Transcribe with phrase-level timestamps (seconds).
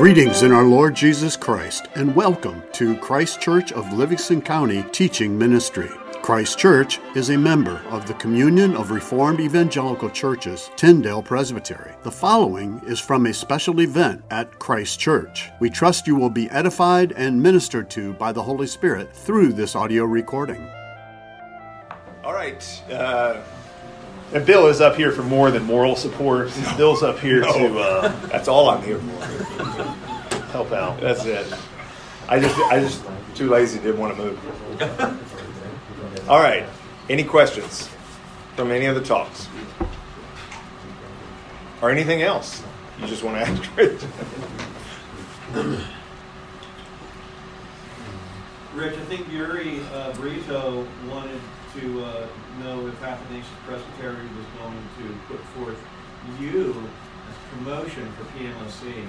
[0.00, 5.36] Greetings in our Lord Jesus Christ, and welcome to Christ Church of Livingston County Teaching
[5.36, 5.90] Ministry.
[6.22, 11.92] Christ Church is a member of the Communion of Reformed Evangelical Churches, Tyndale Presbytery.
[12.02, 15.50] The following is from a special event at Christ Church.
[15.60, 19.76] We trust you will be edified and ministered to by the Holy Spirit through this
[19.76, 20.66] audio recording.
[22.24, 22.82] All right.
[22.90, 23.42] Uh,
[24.32, 26.50] and Bill is up here for more than moral support.
[26.76, 27.52] Bill's up here No.
[27.58, 29.84] to uh, That's all I'm here for.
[30.52, 31.00] help out.
[31.00, 31.46] That's it.
[32.28, 33.04] I just, I just
[33.34, 36.28] too lazy, didn't want to move.
[36.28, 36.66] All right.
[37.08, 37.88] Any questions
[38.56, 39.48] from any of the talks,
[41.82, 42.62] or anything else
[43.00, 43.76] you just want to ask?
[43.76, 44.00] Rich?
[48.74, 51.40] Rich, I think Yuri uh, Brito wanted
[51.74, 52.26] to uh,
[52.60, 55.80] know if Athanasius Presbytery was going to put forth
[56.38, 56.88] you
[57.28, 59.08] as promotion for PMOC.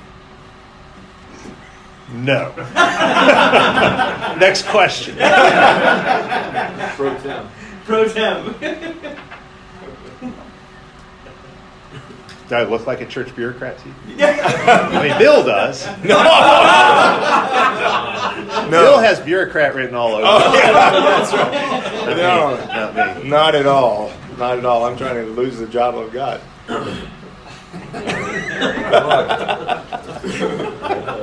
[2.13, 2.53] No.
[4.37, 5.15] Next question.
[6.95, 7.47] Pro tem.
[7.85, 9.17] Pro tem.
[12.51, 13.93] Do I look like a church bureaucrat to you?
[14.19, 15.87] I mean, Bill does.
[16.03, 16.17] No.
[18.69, 20.25] Bill has bureaucrat written all over.
[20.27, 22.17] Oh, yeah, that's right.
[22.17, 23.29] No, Not me.
[23.29, 24.11] not at all.
[24.37, 24.83] Not at all.
[24.83, 26.41] I'm trying to lose the job I've got.
[26.67, 26.89] I'll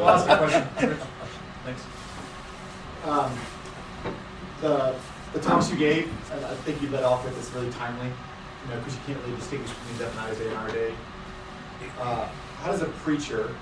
[0.09, 0.67] ask a question.
[1.67, 1.83] Thanks.
[3.05, 3.31] Um,
[4.63, 4.95] the,
[5.35, 8.79] the talks you gave, I think you led off with this really timely, you know,
[8.79, 10.95] because you can't really distinguish between Death and I's Day and our day.
[12.01, 12.27] Uh,
[12.61, 13.55] how does a preacher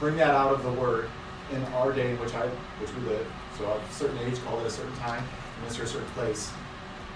[0.00, 1.08] bring that out of the Word
[1.52, 2.46] in our day in which I,
[2.80, 3.26] which we live?
[3.58, 5.24] So of a certain age, called at a certain time,
[5.60, 6.52] minister a certain place,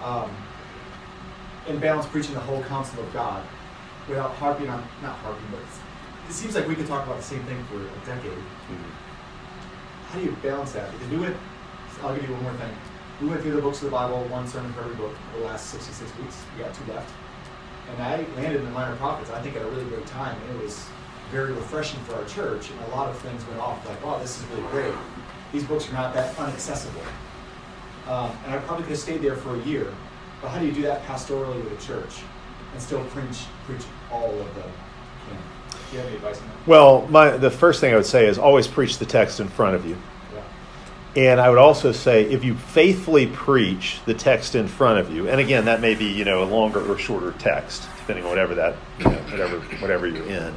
[0.03, 0.31] um,
[1.67, 3.43] and balance preaching the whole counsel of God
[4.07, 5.61] without harping on, not harping, but
[6.29, 8.37] it seems like we could talk about the same thing for a decade.
[10.09, 10.91] How do you balance that?
[10.91, 11.37] Because we went,
[12.01, 12.73] I'll give you one more thing.
[13.21, 15.45] We went through the books of the Bible, one sermon for every book, for the
[15.45, 16.43] last 66 weeks.
[16.57, 17.13] We got two left.
[17.89, 20.37] And I landed in the Minor Prophets, I think, at a really great time.
[20.41, 20.85] And it was
[21.31, 22.69] very refreshing for our church.
[22.69, 24.93] And a lot of things went off like, wow, this is really great.
[25.51, 27.05] These books are not that unaccessible.
[28.07, 29.93] Um, and I probably could have stayed there for a year.
[30.41, 32.21] But how do you do that pastorally with a church
[32.73, 34.63] and still preach, preach all of the?
[35.91, 36.67] Do you have any advice on that?
[36.67, 39.75] Well, my, the first thing I would say is always preach the text in front
[39.75, 39.97] of you.
[41.15, 45.27] And I would also say, if you faithfully preach the text in front of you,
[45.27, 48.55] and again, that may be you know a longer or shorter text, depending on whatever
[48.55, 50.53] that you know, whatever whatever you're in.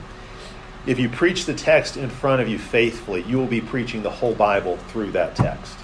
[0.87, 4.11] If you preach the text in front of you faithfully, you will be preaching the
[4.11, 5.77] whole Bible through that text.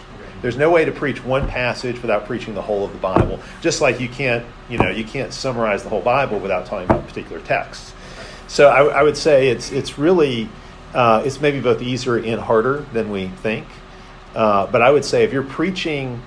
[0.43, 3.41] There's no way to preach one passage without preaching the whole of the Bible.
[3.61, 7.07] Just like you can't, you know, you can't summarize the whole Bible without talking about
[7.07, 7.93] particular texts.
[8.47, 10.49] So I, I would say it's it's really
[10.95, 13.67] uh, it's maybe both easier and harder than we think.
[14.35, 16.23] Uh, but I would say if you're preaching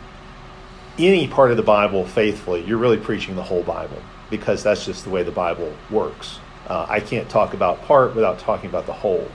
[0.98, 5.04] any part of the Bible faithfully, you're really preaching the whole Bible because that's just
[5.04, 6.40] the way the Bible works.
[6.68, 9.30] Uh, I can't talk about part without talking about the whole.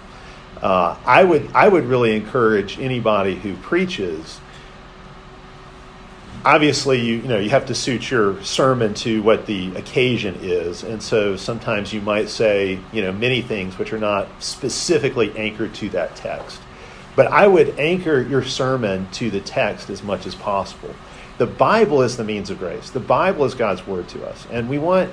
[0.63, 4.41] Uh, I would I would really encourage anybody who preaches.
[6.45, 10.83] Obviously, you, you know you have to suit your sermon to what the occasion is,
[10.83, 15.75] and so sometimes you might say you know many things which are not specifically anchored
[15.75, 16.61] to that text.
[17.19, 20.95] But I would anchor your sermon to the text as much as possible.
[21.39, 22.91] The Bible is the means of grace.
[22.91, 25.13] The Bible is God's word to us, and we want.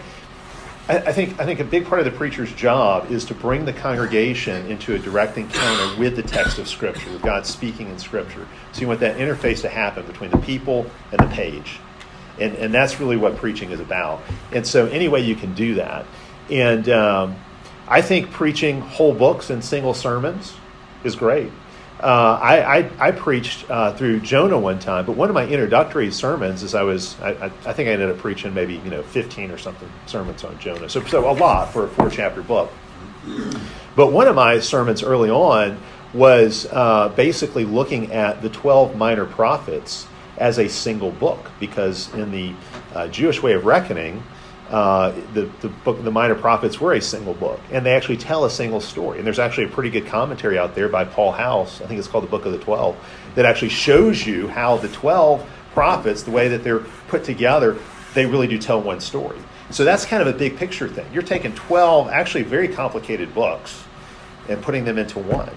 [0.87, 3.73] I, think I think a big part of the preacher's job is to bring the
[3.73, 8.47] congregation into a direct encounter with the text of Scripture, with God speaking in Scripture.
[8.71, 11.79] So you want that interface to happen between the people and the page,
[12.39, 14.21] and and that's really what preaching is about.
[14.51, 16.05] And so any way you can do that,
[16.51, 17.35] and um,
[17.87, 20.53] I think preaching whole books and single sermons
[21.03, 21.51] is great.
[22.05, 26.11] Uh, I, I, I preached uh, through Jonah one time, but one of my introductory
[26.11, 29.01] sermons is I was I, I, I think I ended up preaching maybe you know
[29.01, 32.71] fifteen or something sermons on Jonah, so so a lot for a four chapter book.
[33.95, 35.79] But one of my sermons early on
[36.13, 40.05] was uh, basically looking at the twelve minor prophets
[40.37, 42.53] as a single book, because in the
[42.93, 44.21] uh, Jewish way of reckoning,
[44.75, 48.43] uh, the, the book the minor prophets were a single book and they actually tell
[48.43, 49.19] a single story.
[49.19, 52.09] And there's actually a pretty good commentary out there by paul house i think it's
[52.09, 52.97] called the book of the twelve
[53.35, 57.77] that actually shows you how the 12 prophets the way that they're put together
[58.13, 59.37] they really do tell one story.
[59.69, 61.05] So that's kind of a big picture thing.
[61.13, 63.83] You're taking 12 actually very complicated books
[64.49, 65.51] and putting them into one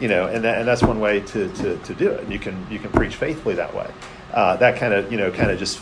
[0.00, 2.28] you know and, that, and that's one way to, to, to do it.
[2.28, 3.88] You can you can preach faithfully that way.
[4.32, 5.80] Uh, that kind of you know kind of just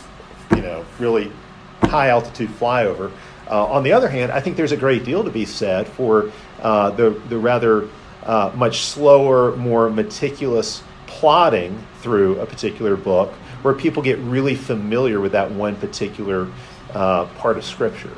[0.55, 1.31] you know really
[1.83, 3.11] high altitude flyover.
[3.49, 6.31] Uh, on the other hand, I think there's a great deal to be said for
[6.61, 7.89] uh, the the rather
[8.23, 15.19] uh, much slower, more meticulous plotting through a particular book where people get really familiar
[15.19, 16.47] with that one particular
[16.93, 18.15] uh, part of Scripture.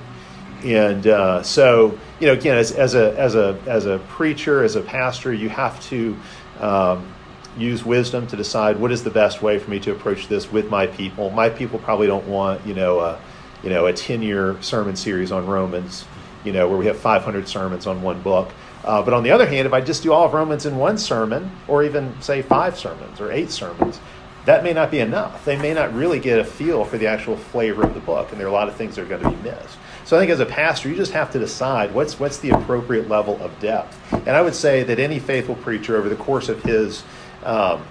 [0.64, 4.76] And uh, so, you know, again, as, as, a, as, a, as a preacher, as
[4.76, 6.16] a pastor, you have to
[6.60, 7.12] um,
[7.58, 10.70] use wisdom to decide what is the best way for me to approach this with
[10.70, 11.32] my people.
[11.32, 13.20] My people probably don't want, you know, a,
[13.64, 16.06] you know, a 10 year sermon series on Romans,
[16.44, 18.50] you know, where we have 500 sermons on one book.
[18.84, 20.98] Uh, but on the other hand, if I just do all of Romans in one
[20.98, 24.00] sermon, or even say five sermons or eight sermons,
[24.46, 25.46] that may not be enough.
[25.46, 28.40] They may not really get a feel for the actual flavor of the book, and
[28.40, 29.78] there are a lot of things that are going to be missed.
[30.04, 33.08] So I think as a pastor, you just have to decide what's what's the appropriate
[33.08, 33.96] level of depth.
[34.12, 37.04] And I would say that any faithful preacher, over the course of his
[37.44, 37.86] um,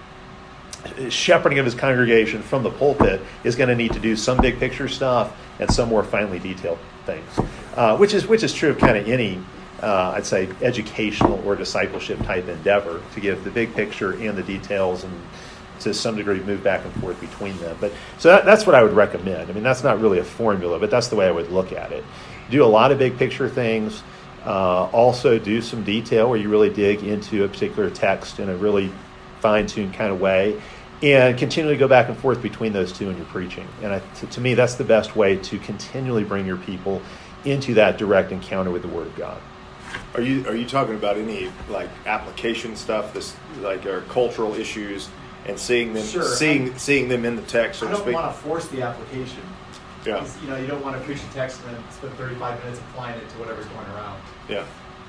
[1.09, 4.59] shepherding of his congregation from the pulpit, is going to need to do some big
[4.59, 7.29] picture stuff and some more finely detailed things,
[7.77, 9.39] uh, which is which is true of kind of any
[9.83, 14.43] uh, I'd say, educational or discipleship type endeavor to give the big picture and the
[14.43, 15.13] details and
[15.81, 17.77] to some degree move back and forth between them.
[17.81, 19.51] But so that, that's what I would recommend.
[19.51, 21.93] I mean, that's not really a formula, but that's the way I would look at
[21.93, 22.05] it.
[22.51, 24.03] Do a lot of big picture things.
[24.45, 28.57] Uh, also, do some detail where you really dig into a particular text in a
[28.57, 28.91] really
[29.41, 30.61] fine tuned kind of way,
[31.03, 33.67] and continually go back and forth between those two in your preaching.
[33.83, 37.01] And I, to, to me, that's the best way to continually bring your people
[37.45, 39.41] into that direct encounter with the Word of God.
[40.15, 45.09] Are you are you talking about any like application stuff, this like our cultural issues,
[45.47, 46.23] and seeing them Sure.
[46.23, 48.15] seeing seeing them in the text, so I to don't speak?
[48.15, 49.43] want to force the application.
[50.07, 52.81] Yeah, You know, you don't want to preach a text and then spend 35 minutes
[52.91, 54.19] applying it to whatever's going around.
[54.49, 54.65] yeah,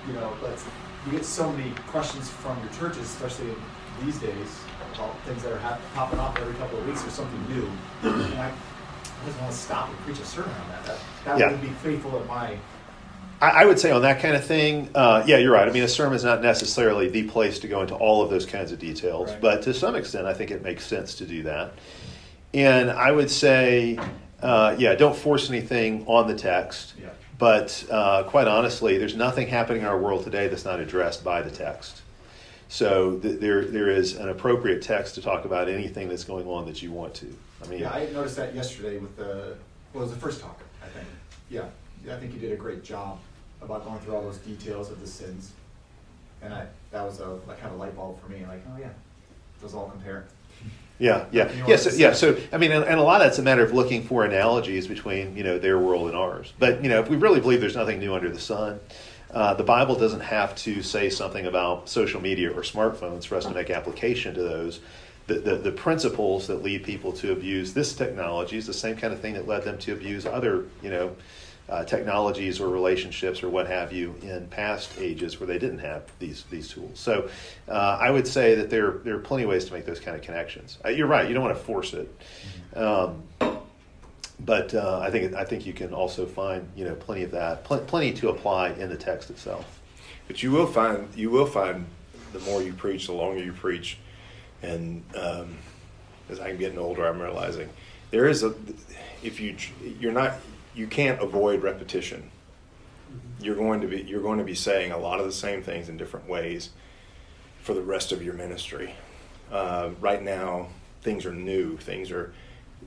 [0.06, 0.62] You know, but
[1.06, 3.56] you get so many questions from your churches, especially in
[4.06, 4.60] these days,
[4.96, 7.70] about things that are hap- popping up every couple of weeks or something new.
[8.04, 8.52] And I,
[9.26, 10.86] just want to stop and preach a sermon on that.
[10.86, 11.52] That, that Yeah.
[11.52, 12.58] would be faithful at my.
[13.40, 15.68] I, I would say on that kind of thing, uh, yeah, you're right.
[15.68, 18.48] I mean, a sermon is not necessarily the place to go into all of those
[18.48, 19.42] kinds of details, Right.
[19.42, 21.74] but to some extent, I think it makes sense to do that.
[22.56, 24.00] And I would say,
[24.42, 26.94] uh, yeah, don't force anything on the text.
[27.00, 27.10] Yeah.
[27.38, 31.42] But uh, quite honestly, there's nothing happening in our world today that's not addressed by
[31.44, 32.02] the text.
[32.72, 36.66] So th- there, there is an appropriate text to talk about anything that's going on
[36.68, 37.38] that you want to.
[37.62, 39.58] I mean, Yeah, I noticed that yesterday with the,
[39.94, 41.06] well, it was the first talk, I think.
[41.50, 41.66] Yeah,
[42.10, 43.20] I think you did a great job
[43.62, 45.52] about going through all those details of the sins.
[46.42, 48.88] And I, that was a, like, kind of light bulb for me, like, oh yeah,
[49.62, 50.28] those all compare.
[50.98, 51.76] Yeah, yeah, yeah.
[51.76, 52.14] So, yeah.
[52.14, 54.88] So, I mean, and, and a lot of it's a matter of looking for analogies
[54.88, 56.54] between you know their world and ours.
[56.60, 58.80] But you know, if we really believe there's nothing new under the sun,
[59.34, 63.46] uh, the Bible doesn't have to say something about social media or smartphones for us
[63.46, 64.80] to make application to those.
[65.28, 69.14] The, the, the principles that lead people to abuse this technology is the same kind
[69.14, 71.16] of thing that led them to abuse other, you know,
[71.70, 76.04] uh, technologies or relationships or what have you in past ages where they didn't have
[76.20, 77.00] these these tools.
[77.00, 77.30] So
[77.70, 80.18] uh, I would say that there there are plenty of ways to make those kind
[80.18, 80.78] of connections.
[80.84, 81.28] Uh, you're right.
[81.28, 82.14] You don't want to force it.
[82.76, 83.24] Um,
[84.46, 87.64] but uh, I think I think you can also find you know plenty of that,
[87.64, 89.80] pl- plenty to apply in the text itself.
[90.28, 91.86] but you will find you will find
[92.34, 93.98] the more you preach, the longer you preach,
[94.62, 95.58] and um,
[96.30, 97.70] as I'm getting older, I'm realizing
[98.10, 98.56] there is a
[99.22, 99.56] if you
[100.00, 100.36] you're not
[100.74, 102.32] you can't avoid repetition.
[103.40, 105.90] You're going to be you're going to be saying a lot of the same things
[105.90, 106.70] in different ways
[107.62, 108.96] for the rest of your ministry.
[109.52, 110.68] Uh, right now,
[111.02, 111.78] things are new.
[111.78, 112.34] Things are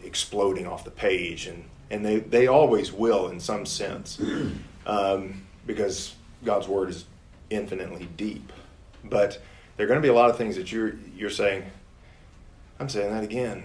[0.05, 4.21] exploding off the page, and and they they always will in some sense,
[4.87, 7.05] um, because God's word is
[7.51, 8.53] infinitely deep.
[9.05, 9.41] But
[9.77, 11.65] there are going to be a lot of things that you're you're saying.
[12.79, 13.65] I'm saying that again.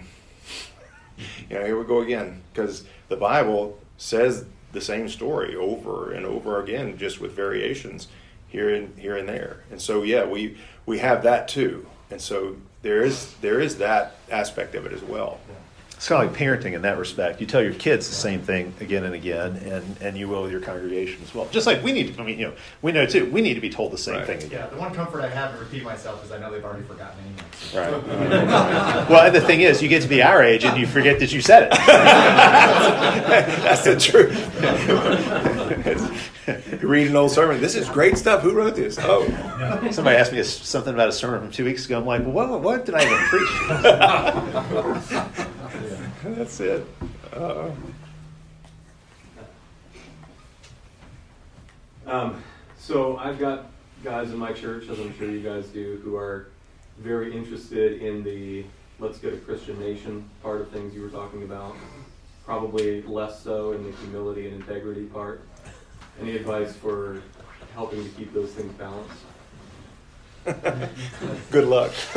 [1.48, 6.24] you know, here we go again, because the Bible says the same story over and
[6.24, 8.08] over again, just with variations
[8.48, 9.62] here and here and there.
[9.70, 10.56] And so, yeah, we
[10.86, 11.86] we have that too.
[12.10, 15.38] And so there is there is that aspect of it as well.
[16.00, 17.42] It's kind of like parenting in that respect.
[17.42, 20.50] You tell your kids the same thing again and again, and, and you will with
[20.50, 21.46] your congregation as well.
[21.50, 23.60] Just like we need to, I mean, you know, we know too, we need to
[23.60, 24.26] be told the same Right.
[24.26, 24.50] thing again.
[24.60, 27.18] Yeah, the one comfort I have in repeat myself is I know they've already forgotten
[27.74, 27.90] anyway.
[27.92, 29.10] Right.
[29.10, 31.42] well, the thing is, you get to be our age and you forget that you
[31.42, 31.70] said it.
[33.62, 34.40] That's the truth.
[36.82, 37.60] you read an old sermon.
[37.60, 38.40] This is great stuff.
[38.40, 38.96] Who wrote this?
[38.98, 39.26] Oh,
[39.90, 41.98] Somebody asked me a- something about a sermon from two weeks ago.
[41.98, 43.18] I'm like, what, what did I even
[45.36, 45.46] preach?
[46.22, 46.86] That's it.
[47.32, 47.70] Uh,
[52.10, 52.42] Um,
[52.76, 53.66] so I've got
[54.02, 56.48] guys in my church, as I'm sure you guys do, who are
[56.98, 58.64] very interested in the
[58.98, 61.76] let's get a Christian nation part of things you were talking about.
[62.44, 65.42] Probably less so in the humility and integrity part.
[66.20, 67.22] Any advice for
[67.74, 69.14] helping to keep those things balanced?
[71.50, 71.92] Good luck.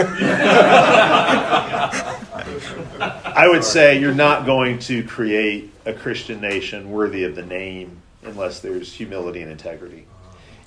[3.35, 8.01] I would say you're not going to create a Christian nation worthy of the name
[8.23, 10.05] unless there's humility and integrity.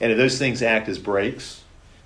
[0.00, 1.62] And if those things act as brakes,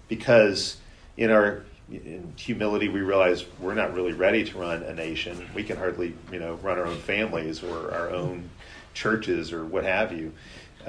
[0.08, 0.76] because
[1.16, 5.44] in our in humility we realize we're not really ready to run a nation.
[5.54, 8.48] We can hardly, you know, run our own families or our own
[8.94, 10.32] churches or what have you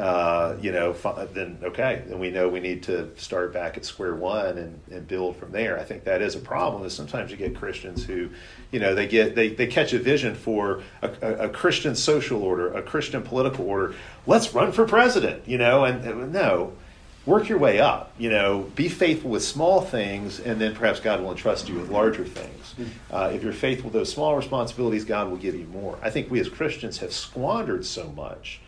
[0.02, 0.94] uh, you know,
[1.34, 5.08] then okay, then we know we need to start back at square one and, and
[5.08, 5.80] build from there.
[5.80, 6.84] I think that is a problem.
[6.84, 8.30] Is sometimes you get Christians who,
[8.72, 12.42] you know, they get they, they catch a vision for a, a, a Christian social
[12.42, 13.94] order, a Christian political order.
[14.26, 16.74] Let's run for president, you know, and, and no,
[17.28, 18.12] work your way up.
[18.18, 21.92] You know, be faithful with small things, and then perhaps God will entrust you with
[21.92, 22.74] larger things.
[23.12, 26.00] Uh, if you're faithful with those small responsibilities, God will give you more.
[26.02, 28.62] I think we as Christians have squandered so much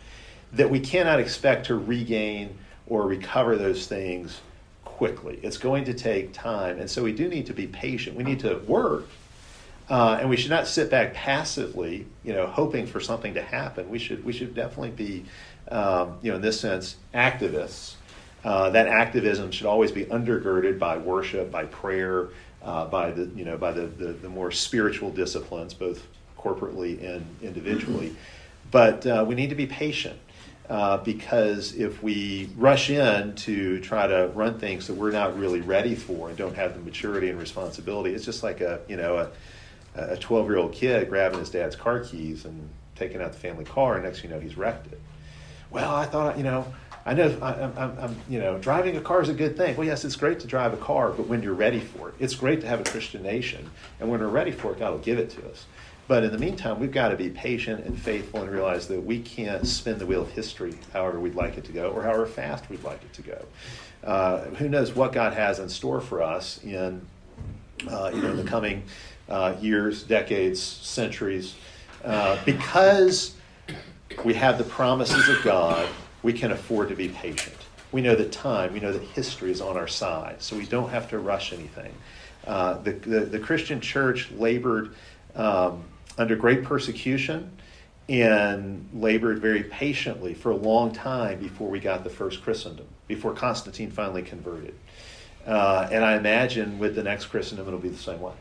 [0.54, 2.56] that we cannot expect to regain
[2.86, 4.40] or recover those things
[4.84, 5.40] quickly.
[5.42, 6.78] It's going to take time.
[6.78, 8.16] And so we do need to be patient.
[8.16, 9.06] We need to work.
[9.88, 13.90] Uh, and we should not sit back passively, you know, hoping for something to happen.
[13.90, 15.24] We should, we should definitely be,
[15.68, 17.94] um, you know, in this sense, activists.
[18.44, 22.28] Uh, that activism should always be undergirded by worship, by prayer,
[22.62, 26.06] uh, by the, you know, by the, the, the, more spiritual disciplines, both
[26.38, 28.14] corporately and individually.
[28.70, 30.18] But uh, we need to be patient.
[30.68, 35.60] Uh, because if we rush in to try to run things that we're not really
[35.60, 39.18] ready for and don't have the maturity and responsibility, it's just like a you know
[39.96, 43.38] a, a 12 year old kid grabbing his dad's car keys and taking out the
[43.38, 45.00] family car, and next thing you know he's wrecked it.
[45.70, 46.66] Well, I thought you know
[47.04, 49.76] I know I, am you know driving a car is a good thing.
[49.76, 52.34] Well, yes, it's great to drive a car, but when you're ready for it, it's
[52.34, 55.18] great to have a Christian nation, and when we're ready for it, God will give
[55.18, 55.66] it to us.
[56.06, 59.20] But in the meantime, we've got to be patient and faithful and realize that we
[59.20, 62.68] can't spin the wheel of history however we'd like it to go or however fast
[62.68, 63.44] we'd like it to go.
[64.02, 67.00] Uh, who knows what God has in store for us in
[67.88, 68.82] uh, you know the coming
[69.30, 71.54] uh, years, decades, centuries,
[72.04, 73.34] uh, because
[74.24, 75.88] we have the promises of God.
[76.22, 77.56] We can afford to be patient.
[77.92, 80.90] We know that time, we know that history is on our side, so we don't
[80.90, 81.92] have to rush anything.
[82.46, 84.94] Uh, the, the, the Christian church labored.
[85.34, 85.84] Um,
[86.18, 87.50] under great persecution
[88.08, 93.32] and labored very patiently for a long time before we got the first Christendom, before
[93.32, 94.74] Constantine finally converted.
[95.46, 98.34] Uh, and I imagine with the next Christendom, it'll be the same way.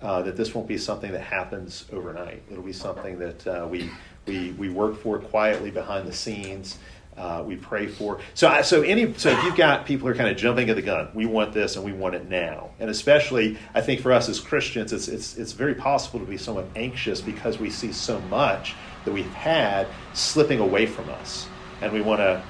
[0.00, 2.42] Uh, that this won't be something that happens overnight.
[2.50, 3.88] It'll be something that uh, we,
[4.26, 6.78] we, we work for quietly behind the scenes
[7.16, 8.20] uh, we pray for.
[8.34, 10.82] So, so any, so if you've got people who are kind of jumping at the
[10.82, 14.28] gun, we want this and we want it now, and especially I think for us
[14.28, 18.20] as Christians, it's it's it's very possible to be somewhat anxious because we see so
[18.20, 21.48] much that we've had slipping away from us,
[21.80, 22.42] and we want to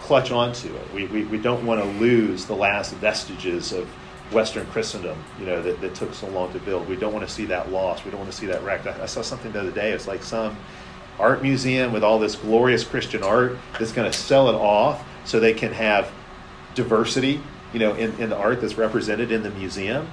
[0.00, 0.92] clutch onto it.
[0.92, 3.88] We, we, we don't want to lose the last vestiges of
[4.32, 6.88] Western Christendom, you know, that, that took so long to build.
[6.88, 8.04] We don't want to see that lost.
[8.04, 8.86] We don't want to see that wrecked.
[8.86, 9.92] I, I saw something the other day.
[9.92, 10.56] It's like some
[11.20, 15.38] art museum with all this glorious Christian art that's going to sell it off so
[15.38, 16.10] they can have
[16.74, 17.40] diversity,
[17.72, 20.08] you know, in, in the art that's represented in the museum.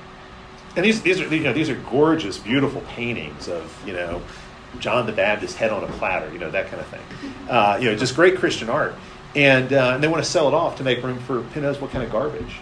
[0.75, 4.21] And these, these are you know these are gorgeous, beautiful paintings of you know
[4.79, 7.01] John the Baptist head on a platter, you know that kind of thing.
[7.49, 8.93] Uh, you know, just great Christian art,
[9.35, 11.81] and, uh, and they want to sell it off to make room for who knows
[11.81, 12.57] what kind of garbage.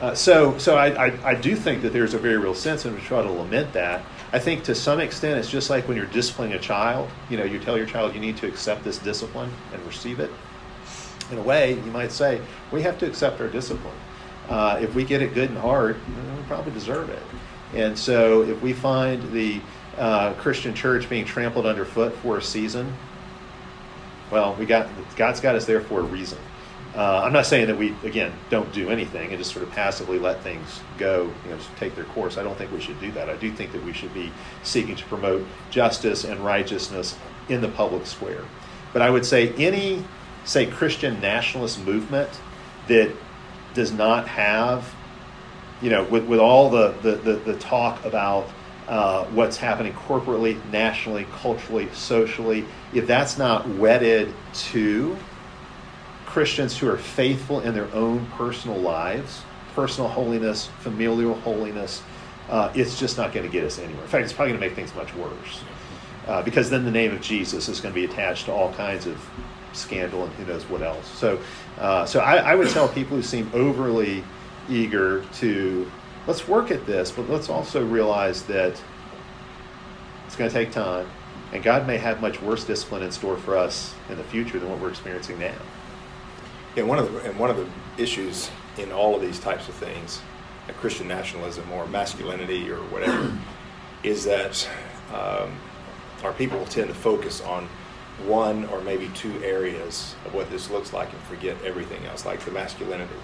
[0.00, 2.94] Uh, so so I, I, I do think that there's a very real sense, and
[2.94, 4.04] we try to lament that.
[4.34, 7.08] I think to some extent it's just like when you're disciplining a child.
[7.30, 10.28] You know, you tell your child you need to accept this discipline and receive it.
[11.30, 12.40] In a way, you might say
[12.72, 13.94] we have to accept our discipline.
[14.48, 17.22] Uh, if we get it good and hard, we probably deserve it.
[17.74, 19.60] And so, if we find the
[19.96, 22.92] uh, Christian church being trampled underfoot for a season,
[24.32, 26.38] well, we got God's got us there for a reason.
[26.94, 30.18] Uh, I'm not saying that we, again, don't do anything and just sort of passively
[30.18, 32.38] let things go, you know, take their course.
[32.38, 33.28] I don't think we should do that.
[33.28, 34.30] I do think that we should be
[34.62, 37.16] seeking to promote justice and righteousness
[37.48, 38.44] in the public square.
[38.92, 40.04] But I would say any,
[40.44, 42.30] say, Christian nationalist movement
[42.86, 43.10] that
[43.74, 44.94] does not have,
[45.82, 48.48] you know, with, with all the, the, the, the talk about
[48.86, 55.16] uh, what's happening corporately, nationally, culturally, socially, if that's not wedded to
[56.34, 59.42] Christians who are faithful in their own personal lives,
[59.76, 62.02] personal holiness, familial holiness,
[62.50, 64.02] uh, it's just not going to get us anywhere.
[64.02, 65.62] In fact, it's probably going to make things much worse.
[66.26, 69.06] Uh, because then the name of Jesus is going to be attached to all kinds
[69.06, 69.24] of
[69.74, 71.06] scandal and who knows what else.
[71.06, 71.38] So,
[71.78, 74.24] uh, so I, I, would tell people who seem overly
[74.68, 75.88] eager to
[76.26, 78.82] let's work at this, but let's also realize that
[80.26, 81.08] it's going to take time,
[81.52, 84.68] and God may have much worse discipline in store for us in the future than
[84.68, 85.54] what we're experiencing now.
[86.76, 87.66] Yeah, one of the and one of the
[88.02, 90.20] issues in all of these types of things
[90.68, 93.36] a Christian nationalism or masculinity or whatever
[94.02, 94.68] is that
[95.12, 95.52] um,
[96.22, 97.68] our people will tend to focus on
[98.26, 102.40] one or maybe two areas of what this looks like and forget everything else, like
[102.40, 103.14] the masculinity.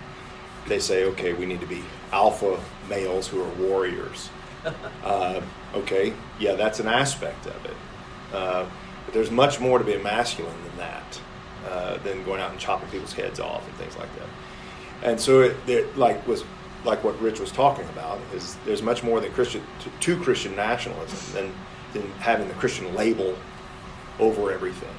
[0.66, 4.30] They say, okay, we need to be alpha males who are warriors.
[5.02, 5.40] Uh,
[5.74, 7.74] okay, yeah, that's an aspect of it.
[8.30, 8.66] Uh,
[9.06, 11.18] but there's much more to be masculine than that,
[11.68, 14.28] uh, than going out and chopping people's heads off and things like that.
[15.02, 16.44] And so, it, it like was
[16.84, 20.56] like what Rich was talking about is there's much more than Christian to, to Christian
[20.56, 21.52] nationalism than
[21.92, 23.36] than having the Christian label
[24.18, 24.94] over everything.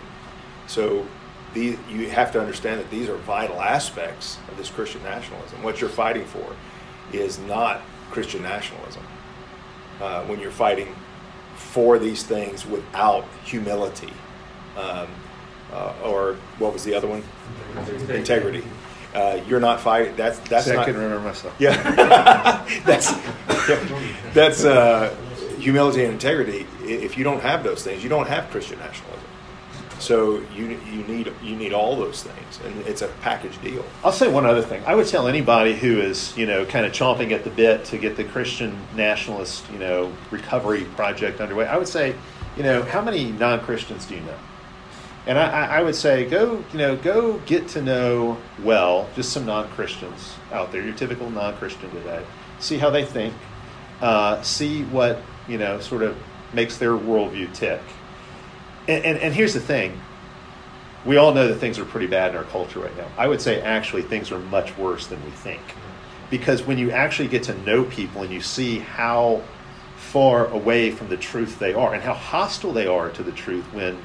[0.67, 1.05] So
[1.53, 5.63] the, you have to understand that these are vital aspects of this Christian nationalism.
[5.63, 6.55] What you're fighting for
[7.13, 9.03] is not Christian nationalism.
[10.01, 10.95] Uh, when you're fighting
[11.55, 14.11] for these things without humility,
[14.77, 15.07] um,
[15.71, 17.23] uh, or what was the other one?
[17.77, 18.15] Integrity.
[18.15, 18.63] Integrity.
[19.13, 20.15] Uh, you're not fighting.
[20.15, 20.81] That's that's See, not.
[20.81, 21.53] I couldn't remember myself.
[21.59, 21.75] Yeah,
[22.85, 23.11] that's
[24.33, 25.13] that's uh,
[25.59, 26.65] humility and integrity.
[26.81, 29.21] If you don't have those things, you don't have Christian nationalism.
[29.99, 33.85] So you you need you need all those things, and it's a package deal.
[34.03, 34.81] I'll say one other thing.
[34.87, 37.97] I would tell anybody who is you know kind of chomping at the bit to
[37.97, 41.67] get the Christian nationalist you know recovery project underway.
[41.67, 42.15] I would say,
[42.57, 44.37] you know, how many non Christians do you know?
[45.27, 49.45] And I, I would say go you know go get to know well just some
[49.45, 50.83] non Christians out there.
[50.83, 52.23] Your typical non Christian today.
[52.59, 53.33] See how they think.
[54.01, 56.17] Uh, see what you know sort of
[56.53, 57.81] makes their worldview tick
[58.87, 59.99] and, and, and here's the thing
[61.03, 63.07] we all know that things are pretty bad in our culture right now.
[63.17, 65.61] I would say actually things are much worse than we think.
[66.29, 69.41] Because when you actually get to know people and you see how
[69.97, 73.65] far away from the truth they are and how hostile they are to the truth
[73.73, 73.97] when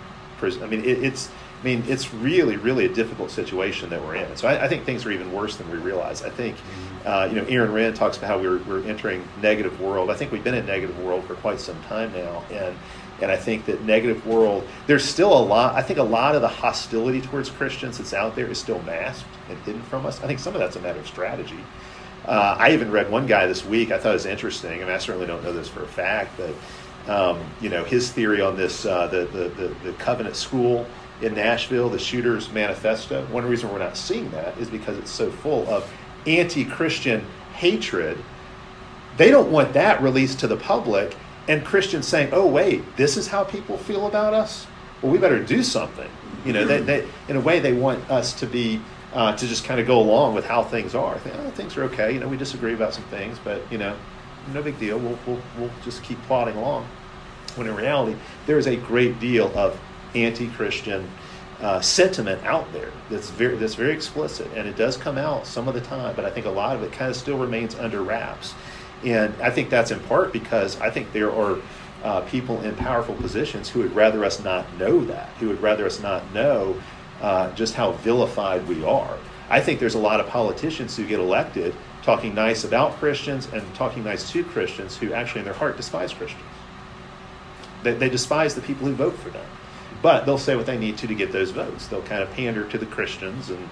[0.42, 4.36] I mean it, it's I mean it's really really a difficult situation that we're in.
[4.36, 6.22] So I, I think things are even worse than we realize.
[6.22, 6.56] I think
[7.04, 10.10] uh, you know Aaron Renn talks about how we're, we're entering negative world.
[10.10, 12.76] I think we've been in negative world for quite some time now and
[13.20, 16.42] and I think that negative world, there's still a lot, I think a lot of
[16.42, 20.22] the hostility towards Christians that's out there is still masked and hidden from us.
[20.22, 21.58] I think some of that's a matter of strategy.
[22.26, 24.82] Uh, I even read one guy this week, I thought it was interesting.
[24.82, 26.50] I mean, I certainly don't know this for a fact, but,
[27.08, 30.86] um, you know, his theory on this, uh, the, the, the, the Covenant School
[31.22, 35.30] in Nashville, the Shooter's Manifesto, one reason we're not seeing that is because it's so
[35.30, 35.90] full of
[36.26, 38.18] anti Christian hatred.
[39.16, 41.16] They don't want that released to the public
[41.48, 44.66] and Christians saying, "Oh, wait, this is how people feel about us.
[45.00, 46.08] Well, we better do something."
[46.44, 48.80] You know, they, they in a way they want us to be
[49.14, 51.18] uh, to just kind of go along with how things are.
[51.18, 52.12] Think, oh, things are okay.
[52.12, 53.96] You know, we disagree about some things, but you know,
[54.52, 54.98] no big deal.
[54.98, 56.88] We'll we'll, we'll just keep plodding along.
[57.54, 59.78] When in reality, there is a great deal of
[60.14, 61.08] anti-Christian
[61.60, 65.68] uh, sentiment out there that's very that's very explicit, and it does come out some
[65.68, 66.14] of the time.
[66.14, 68.54] But I think a lot of it kind of still remains under wraps.
[69.04, 71.58] And I think that's in part because I think there are
[72.02, 75.86] uh, people in powerful positions who would rather us not know that, who would rather
[75.86, 76.80] us not know
[77.20, 79.18] uh, just how vilified we are.
[79.48, 83.62] I think there's a lot of politicians who get elected talking nice about Christians and
[83.74, 86.42] talking nice to Christians who actually in their heart despise Christians.
[87.86, 89.46] They, they despise the people who vote for them.
[90.02, 91.86] But they'll say what they need to to get those votes.
[91.86, 93.70] They'll kind of pander to the Christians and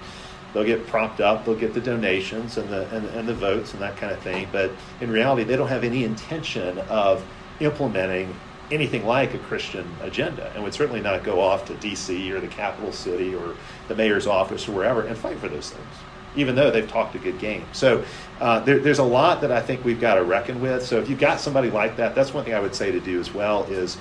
[0.53, 3.83] they'll get propped up, they'll get the donations and the and, and the votes and
[3.83, 4.49] that kind of thing.
[4.53, 7.25] But in reality, they don't have any intention of
[7.61, 8.35] implementing
[8.71, 12.33] anything like a Christian agenda, and would certainly not go off to D.C.
[12.33, 13.55] or the capital city or
[13.89, 15.95] the mayor's office or wherever and fight for those things,
[16.37, 17.65] even though they've talked a good game.
[17.73, 18.05] So
[18.41, 20.85] uh, there, there's a lot that I think we've got to reckon with.
[20.85, 23.21] So if you've got somebody like that, that's one thing I would say to do
[23.21, 23.97] as well is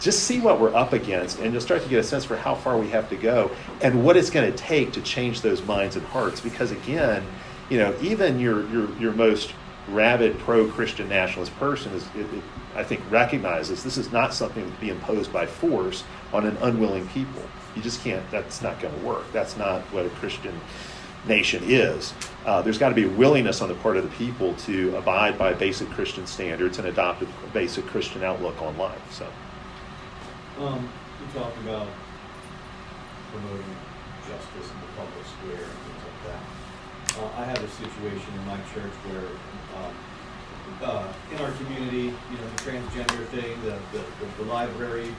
[0.00, 2.54] just see what we're up against and you'll start to get a sense for how
[2.54, 5.96] far we have to go and what it's going to take to change those minds
[5.96, 7.24] and hearts because again
[7.70, 9.54] you know even your your, your most
[9.88, 12.42] rabid pro-christian nationalist person is it, it,
[12.74, 17.06] i think recognizes this is not something to be imposed by force on an unwilling
[17.08, 17.42] people
[17.76, 20.58] you just can't that's not going to work that's not what a christian
[21.26, 22.14] nation is
[22.46, 25.38] uh, there's got to be a willingness on the part of the people to abide
[25.38, 29.26] by basic christian standards and adopt a basic christian outlook on life so
[30.58, 30.88] um,
[31.20, 31.88] you talked about
[33.32, 33.74] promoting
[34.28, 36.42] justice in the public square and things like that.
[37.18, 39.28] Uh, I have a situation in my church where,
[39.74, 39.94] um,
[40.82, 45.14] uh, in our community, you know, the transgender thing, the, the, the, the library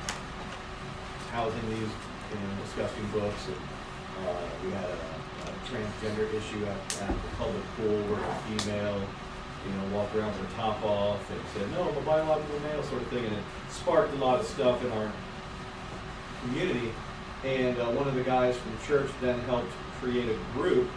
[1.31, 1.91] housing these,
[2.31, 3.59] you know, disgusting books, and
[4.27, 5.14] uh, we had a
[5.69, 9.01] transgender issue at, at the public pool where a female
[9.65, 12.83] you know, walked around with her top off and said, no, I'm a biological male
[12.83, 13.25] sort of thing.
[13.25, 15.11] And it sparked a lot of stuff in our
[16.41, 16.91] community.
[17.43, 20.89] And uh, one of the guys from church then helped create a group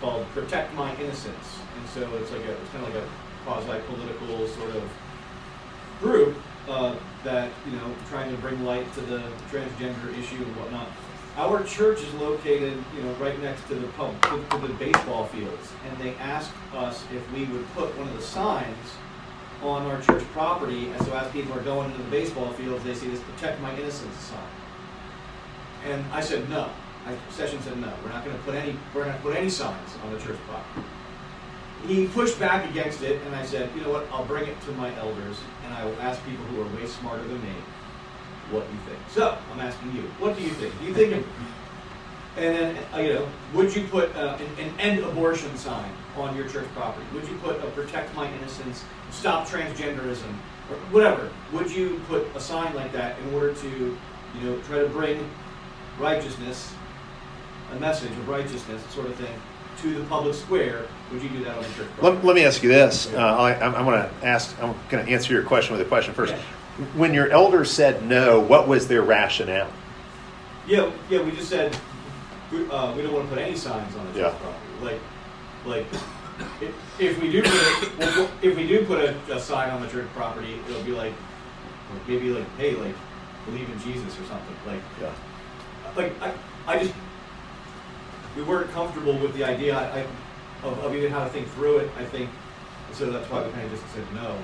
[0.00, 1.58] called Protect My Innocence.
[1.76, 3.08] And so it's like a, it's kind of like a
[3.44, 4.90] quasi-political sort of
[6.00, 6.36] group
[6.68, 10.88] uh, that you know trying to bring light to the transgender issue and whatnot.
[11.36, 15.26] Our church is located, you know, right next to the pub, to, to the baseball
[15.26, 18.76] fields, and they asked us if we would put one of the signs
[19.62, 22.94] on our church property, and so as people are going into the baseball fields, they
[22.94, 24.40] see this "Protect My Innocence" sign.
[25.84, 26.68] And I said no.
[27.06, 27.92] I, Session said no.
[28.02, 28.76] We're not going to put any.
[28.92, 30.86] We're not put any signs on the church property.
[31.86, 34.06] He pushed back against it, and I said, you know what?
[34.12, 37.22] I'll bring it to my elders, and I will ask people who are way smarter
[37.22, 37.54] than me
[38.50, 38.98] what you think.
[39.08, 40.78] So I'm asking you, what do you think?
[40.80, 41.14] Do you think?
[41.14, 41.26] of,
[42.36, 46.36] and then uh, you know, would you put uh, an, an end abortion sign on
[46.36, 47.06] your church property?
[47.14, 50.32] Would you put a protect my innocence, stop transgenderism,
[50.70, 51.30] or whatever?
[51.52, 55.28] Would you put a sign like that in order to, you know, try to bring
[55.98, 56.72] righteousness,
[57.72, 59.34] a message of righteousness, sort of thing,
[59.82, 60.86] to the public square?
[61.12, 62.16] Would you do that on the church property?
[62.16, 63.12] Let, let me ask you this.
[63.12, 64.56] Uh, I, I'm, I'm going to ask.
[64.62, 66.32] I'm going to answer your question with a question first.
[66.32, 66.42] Yeah.
[66.94, 69.70] When your elders said no, what was their rationale?
[70.66, 71.76] Yeah, yeah, we just said
[72.52, 74.38] we, uh, we don't want to put any signs on the church Yeah.
[74.38, 75.00] property.
[75.66, 76.02] Like, like
[76.62, 79.82] if, if we do put a, well, if we do put a, a sign on
[79.82, 81.12] the church property, it'll be like
[82.06, 82.94] maybe like hey like
[83.46, 85.12] believe in Jesus or something like Yeah.
[85.96, 86.32] like I,
[86.66, 86.94] I just
[88.36, 90.06] we weren't comfortable with the idea I, I,
[90.66, 91.90] of, of even how to think through it.
[91.98, 92.30] I think
[92.92, 94.36] so that's why we kind of just said no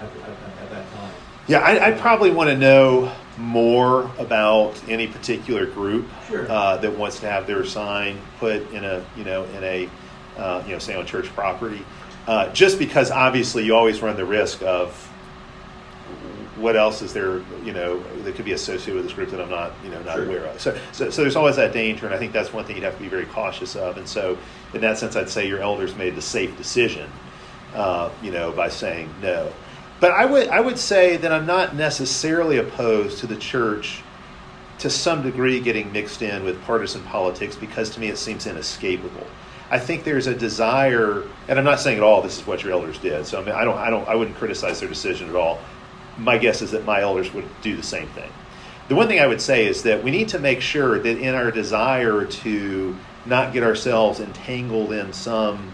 [0.00, 1.14] at, at, at that time.
[1.48, 6.50] Yeah, I, I probably want to know more about any particular group Sure.
[6.50, 9.88] uh, that wants to have their sign put in a, you know, in a,
[10.36, 11.84] uh, you know, say on church property.
[12.26, 14.92] Uh, just because obviously you always run the risk of
[16.56, 19.50] what else is there, you know, that could be associated with this group that I'm
[19.50, 20.24] not, you know, not Sure.
[20.24, 20.60] aware of.
[20.60, 22.96] So, so, so there's always that danger, and I think that's one thing you'd have
[22.96, 23.98] to be very cautious of.
[23.98, 24.38] And so,
[24.72, 27.10] in that sense, I'd say your elders made the safe decision,
[27.74, 29.52] uh, you know, by saying no.
[30.00, 34.02] But I would, I would say that I'm not necessarily opposed to the church
[34.78, 39.26] to some degree getting mixed in with partisan politics because to me it seems inescapable.
[39.70, 42.72] I think there's a desire, and I'm not saying at all this is what your
[42.72, 43.26] elders did.
[43.26, 45.58] So I mean, I don't, I don't, I wouldn't criticize their decision at all.
[46.18, 48.30] My guess is that my elders would do the same thing.
[48.88, 51.34] The one thing I would say is that we need to make sure that in
[51.34, 55.72] our desire to not get ourselves entangled in some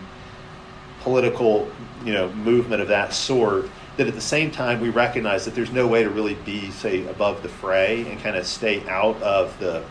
[1.00, 1.70] political,
[2.04, 5.72] you know, movement of that sort, that at the same time we recognize that there's
[5.72, 9.58] no way to really be, say, above the fray and kind of stay out of
[9.58, 9.84] the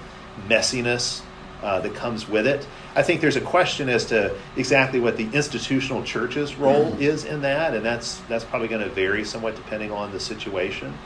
[0.47, 1.21] messiness
[1.61, 2.65] uh, that comes with it.
[2.95, 7.41] I think there's a question as to exactly what the institutional church's role is in
[7.41, 10.97] that, and that's that's probably going to vary somewhat depending on the situation.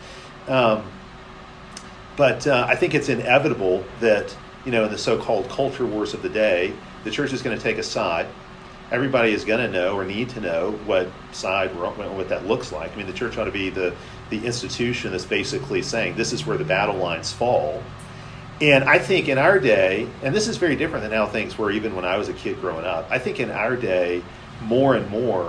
[0.47, 0.83] Um,
[2.15, 6.21] but uh, I think it's inevitable that you know in the so-called culture wars of
[6.21, 8.27] the day, the church is going to take a side.
[8.91, 12.93] Everybody is going to know or need to know what side what that looks like.
[12.93, 13.95] I mean, the church ought to be the
[14.29, 17.83] the institution that's basically saying this is where the battle lines fall.
[18.61, 21.71] And I think in our day, and this is very different than how things were
[21.71, 23.07] even when I was a kid growing up.
[23.09, 24.23] I think in our day,
[24.61, 25.47] more and more.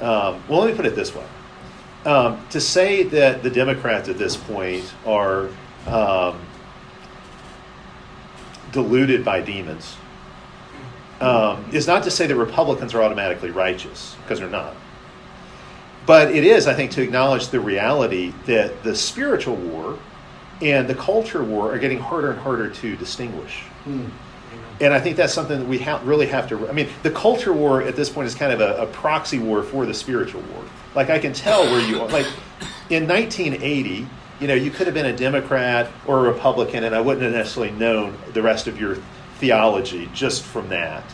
[0.00, 1.26] Um, well, let me put it this way:
[2.04, 5.48] um, to say that the Democrats at this point are
[5.86, 6.40] um,
[8.72, 9.96] deluded by demons
[11.20, 14.74] um, is not to say that Republicans are automatically righteous, because they're not.
[16.06, 19.98] But it is, I think, to acknowledge the reality that the spiritual war
[20.62, 23.64] and the culture war are getting harder and harder to distinguish.
[24.80, 26.68] And I think that's something that we ha- really have to.
[26.68, 29.62] I mean, the culture war at this point is kind of a, a proxy war
[29.62, 30.64] for the spiritual war.
[30.94, 32.08] Like I can tell where you are.
[32.08, 32.26] Like
[32.90, 34.06] in 1980,
[34.40, 37.32] you know, you could have been a Democrat or a Republican, and I wouldn't have
[37.32, 38.98] necessarily known the rest of your
[39.38, 41.04] theology just from that.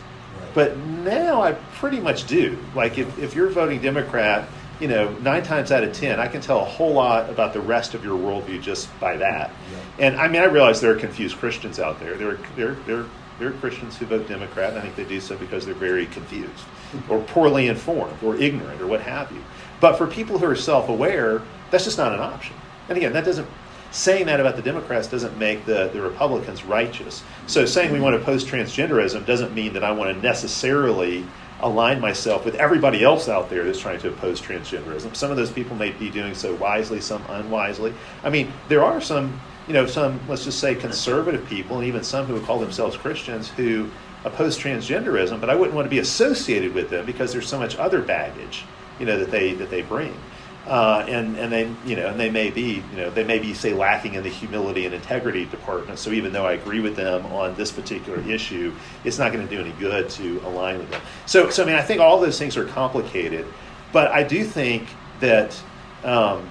[0.53, 2.57] But now I pretty much do.
[2.75, 4.47] Like if, if you're voting Democrat,
[4.79, 7.61] you know, nine times out of ten, I can tell a whole lot about the
[7.61, 9.51] rest of your worldview just by that.
[9.99, 12.15] And I mean, I realize there are confused Christians out there.
[12.15, 13.05] There are, there, there,
[13.39, 16.05] there are Christians who vote Democrat, and I think they do so because they're very
[16.07, 16.65] confused
[17.09, 19.43] or poorly informed or ignorant or what have you.
[19.79, 22.55] But for people who are self aware, that's just not an option.
[22.89, 23.47] And again, that doesn't
[23.93, 27.23] saying that about the Democrats doesn't make the, the Republicans righteous.
[27.45, 31.25] So saying we want to oppose transgenderism doesn't mean that I want to necessarily
[31.61, 35.15] align myself with everybody else out there that's trying to oppose transgenderism.
[35.15, 37.93] Some of those people may be doing so wisely, some unwisely.
[38.23, 42.03] I mean, there are some, you know, some, let's just say conservative people and even
[42.03, 43.91] some who would call themselves Christians who
[44.25, 47.77] oppose transgenderism, but I wouldn't want to be associated with them because there's so much
[47.77, 48.65] other baggage,
[48.99, 50.17] you know, that they that they bring.
[50.65, 53.53] Uh, and and they you know and they may be you know they may be
[53.53, 55.99] say lacking in the humility and integrity department.
[55.99, 58.73] So even though I agree with them on this particular issue,
[59.03, 61.01] it's not going to do any good to align with them.
[61.25, 63.45] So so I mean I think all those things are complicated.
[63.91, 64.87] but I do think
[65.19, 65.61] that
[66.03, 66.49] um,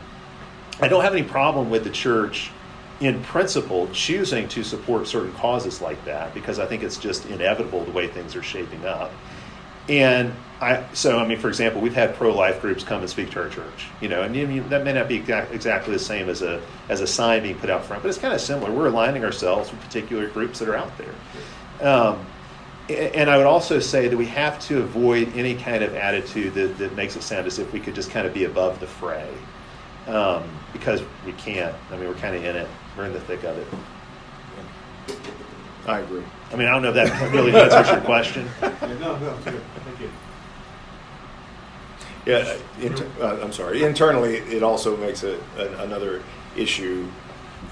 [0.81, 2.51] I don't have any problem with the church
[3.01, 7.85] in principle, choosing to support certain causes like that because I think it's just inevitable
[7.85, 9.11] the way things are shaping up.
[9.88, 13.42] And I, so, I mean, for example, we've had pro-life groups come and speak to
[13.42, 16.40] our church, you know, and you know, that may not be exactly the same as
[16.42, 18.71] a as a sign being put out front, but it's kind of similar.
[18.71, 21.88] We're aligning ourselves with particular groups that are out there.
[21.88, 22.25] Um,
[22.88, 26.79] and I would also say that we have to avoid any kind of attitude that,
[26.79, 29.33] that makes it sound as if we could just kind of be above the fray,
[30.07, 31.75] um, because we can't.
[31.90, 33.66] I mean, we're kind of in it we're in the thick of it.
[35.87, 36.23] I agree.
[36.53, 38.49] I mean, I don't know if that really answers your question.
[38.62, 39.62] no, no, it's good.
[39.85, 40.11] Thank you.
[42.25, 43.83] Yeah, inter- uh, I'm sorry.
[43.83, 46.23] Internally, it also makes it an, another
[46.57, 47.09] issue,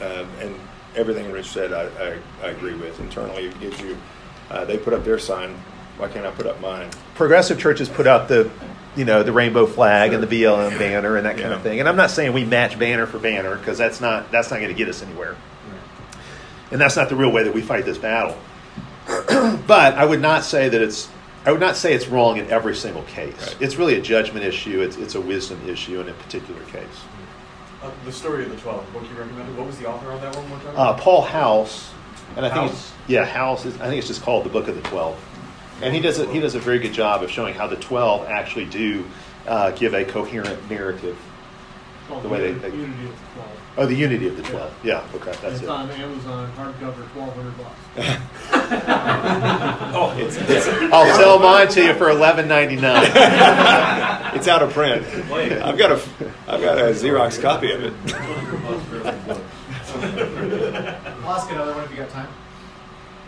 [0.01, 0.57] um, and
[0.97, 2.99] everything Rich said, I, I, I, agree with.
[2.99, 3.97] Internally, it gives you.
[4.51, 5.55] Uh, they put up their sign.
[5.99, 6.91] Why can't I put up mine?
[7.15, 8.51] Progressive churches put up the
[8.97, 11.57] you know, the rainbow flag and the BLM banner and that kind yeah.
[11.57, 11.79] of thing.
[11.79, 14.69] And I'm not saying we match banner for banner because that's not that's not going
[14.69, 15.37] to get us anywhere.
[16.71, 18.37] And that's not the real way that we fight this battle.
[19.67, 21.09] but I would not say that it's
[21.45, 23.35] I would not say it's wrong in every single case.
[23.39, 23.57] Right.
[23.61, 24.83] It's really a judgment issue.
[24.83, 26.85] It's it's a wisdom issue in a particular case.
[27.83, 29.57] Uh, the story of the twelve book you recommended.
[29.57, 30.75] What was the author on that one more time?
[30.77, 31.91] Uh, Paul House,
[32.37, 33.65] and I think it's, yeah House.
[33.65, 35.19] Is, I think it's just called the Book of the Twelve
[35.83, 38.27] and he does a, he does a very good job of showing how the twelve
[38.27, 39.05] actually do
[39.47, 41.19] uh, give a coherent narrative.
[42.19, 43.61] The way they, they unity of the twelve.
[43.77, 44.75] Oh, the unity of the twelve.
[44.83, 45.69] Yeah, yeah okay, that's it's it.
[45.69, 47.79] on Amazon hardcover, twelve hundred bucks.
[49.95, 53.05] oh, it's, it's, I'll sell mine to you for eleven ninety nine.
[54.35, 55.07] it's out of print.
[55.33, 56.01] I've got a
[56.49, 57.95] I've got a Xerox copy of it.
[61.25, 62.29] I'll ask another one if you got time.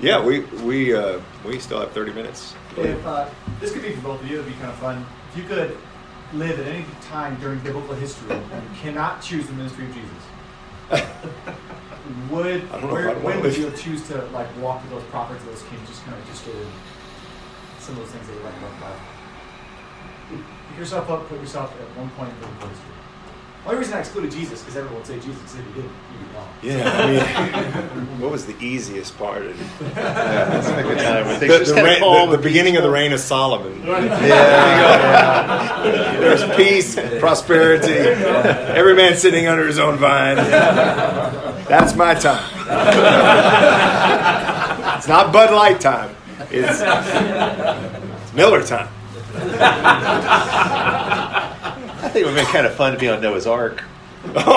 [0.01, 2.55] Yeah, we we uh, we still have thirty minutes.
[2.77, 3.29] If uh,
[3.61, 5.07] this could be for both of you, it'd be kind of fun.
[5.31, 5.77] If you could
[6.35, 10.23] live at any time during biblical history, you cannot choose the ministry of Jesus.
[12.31, 16.05] would where, when would you choose to like walk with those prophets, those kings, just
[16.05, 16.67] kind of in
[17.79, 20.45] some of those things that you like about Bible?
[20.69, 22.92] Pick yourself up, put yourself at one point in biblical history.
[23.63, 25.55] The only reason I excluded Jesus because everyone would say Jesus.
[25.55, 26.49] If you didn't, you'd be wrong.
[26.63, 29.43] Yeah, I mean, what was the easiest part?
[29.43, 31.29] Of, yeah, that's a good time.
[31.39, 33.81] The, the, the, the, the beginning of the reign of Solomon.
[33.87, 34.17] Yeah,
[35.85, 36.19] yeah.
[36.19, 37.93] There's peace, prosperity.
[37.93, 40.37] Every man sitting under his own vine.
[40.39, 42.51] That's my time.
[44.99, 46.17] It's not Bud Light time.
[46.51, 48.89] It's, it's Miller time
[52.09, 53.83] think it would have been kind of fun to be on Noah's Ark.
[54.35, 54.49] That's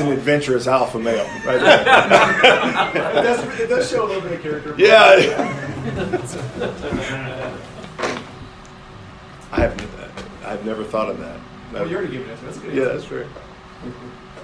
[0.00, 1.80] an adventurous alpha male, right there.
[1.80, 4.74] it, does, it does show a little bit of character.
[4.76, 5.14] Yeah.
[9.52, 9.74] I have,
[10.44, 11.38] I've never thought of that.
[11.72, 12.38] Well, you already gave it.
[12.44, 12.74] That's good.
[12.74, 13.26] Yeah, that's true.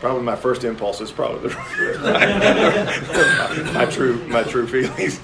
[0.00, 1.56] Probably my first impulse is probably the,
[3.72, 5.20] my, my true my true feelings.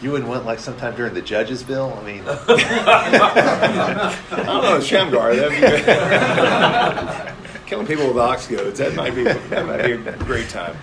[0.00, 1.98] You wouldn't want like sometime during the judges' bill.
[2.00, 5.32] I mean, I don't know, Shamgar.
[7.66, 8.78] Killing people with ox goads.
[8.78, 10.76] That might be that might be a great time.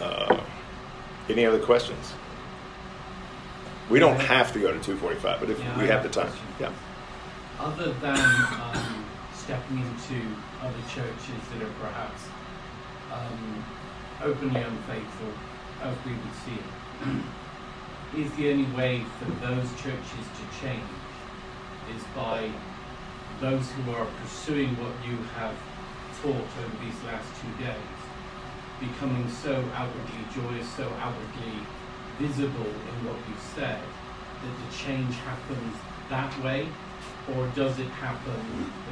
[0.00, 0.40] Uh,
[1.28, 2.14] any other questions?
[3.88, 6.70] We don't have to go to 245, but if yeah, we have the time, yeah.
[7.58, 10.20] Other than um, stepping into
[10.60, 12.22] other churches that are perhaps
[13.12, 13.64] um,
[14.22, 15.32] openly unfaithful
[15.82, 20.82] as we would see it, is the only way for those churches to change
[21.94, 22.50] is by
[23.40, 25.54] those who are pursuing what you have
[26.22, 27.98] taught over these last two days,
[28.80, 31.62] becoming so outwardly joyous, so outwardly
[32.18, 33.80] visible in what you've said,
[34.42, 35.76] that the change happens
[36.10, 36.68] that way?
[37.36, 38.40] Or does it happen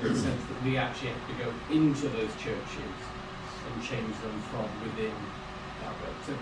[0.02, 2.96] in the sense that we actually have to go into those churches
[3.66, 5.14] and change them from within
[5.82, 6.12] that way?
[6.26, 6.34] So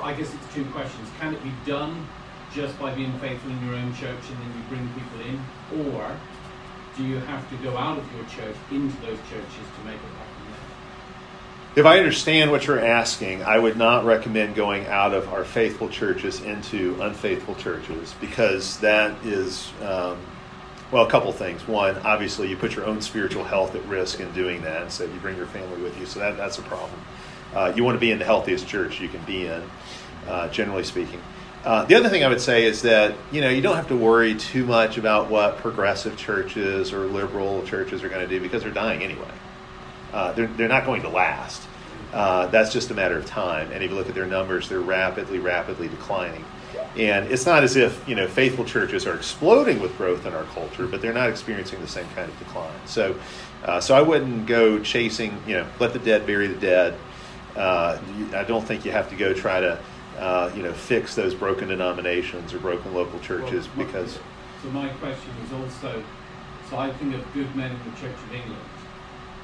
[0.00, 1.08] I guess it's two questions.
[1.20, 2.06] Can it be done
[2.52, 5.92] just by being faithful in your own church and then you bring people in?
[5.92, 6.16] Or
[6.96, 10.14] do you have to go out of your church into those churches to make it
[10.18, 10.34] happen?
[11.76, 15.88] If I understand what you're asking, I would not recommend going out of our faithful
[15.88, 20.16] churches into unfaithful churches because that is, um,
[20.92, 21.66] well, a couple things.
[21.66, 25.18] One, obviously, you put your own spiritual health at risk in doing that, so you
[25.18, 27.00] bring your family with you, so that, that's a problem.
[27.52, 29.62] Uh, you want to be in the healthiest church you can be in,
[30.28, 31.20] uh, generally speaking.
[31.64, 33.96] Uh, the other thing I would say is that you know you don't have to
[33.96, 38.62] worry too much about what progressive churches or liberal churches are going to do because
[38.62, 39.30] they're dying anyway.
[40.12, 41.66] Uh, they're they're not going to last.
[42.12, 43.72] Uh, that's just a matter of time.
[43.72, 46.44] And if you look at their numbers, they're rapidly, rapidly declining.
[46.96, 50.44] And it's not as if you know faithful churches are exploding with growth in our
[50.44, 52.78] culture, but they're not experiencing the same kind of decline.
[52.84, 53.16] So,
[53.64, 55.42] uh, so I wouldn't go chasing.
[55.46, 56.94] You know, let the dead bury the dead.
[57.56, 57.98] Uh,
[58.34, 59.78] I don't think you have to go try to
[60.18, 64.18] uh, you know fix those broken denominations or broken local churches Well, because.
[64.62, 66.02] So my question was also,
[66.70, 68.62] so I think of good men in the Church of England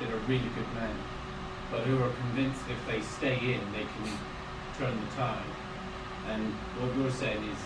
[0.01, 0.97] that are really good men,
[1.71, 4.19] but who are convinced if they stay in, they can
[4.79, 5.43] turn the tide.
[6.31, 6.43] And
[6.79, 7.59] what you're saying is,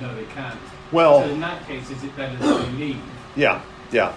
[0.00, 0.58] no, they can't.
[0.90, 3.02] Well- so in that case, is it better that they leave?
[3.36, 4.14] Yeah, yeah,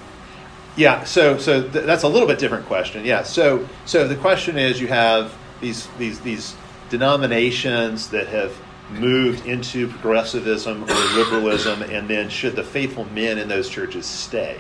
[0.77, 1.03] yeah.
[1.03, 3.05] So, so th- that's a little bit different question.
[3.05, 3.23] Yeah.
[3.23, 6.55] So, so the question is, you have these these these
[6.89, 8.55] denominations that have
[8.89, 14.57] moved into progressivism or liberalism, and then should the faithful men in those churches stay?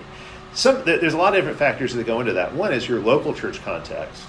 [0.53, 2.53] Some there's a lot of different factors that go into that.
[2.53, 4.23] One is your local church context,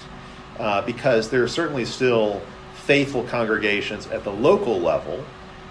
[0.59, 2.41] uh, because there are certainly still
[2.75, 5.23] faithful congregations at the local level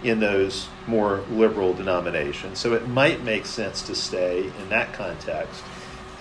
[0.03, 2.59] in those more liberal denominations.
[2.59, 5.63] So it might make sense to stay in that context.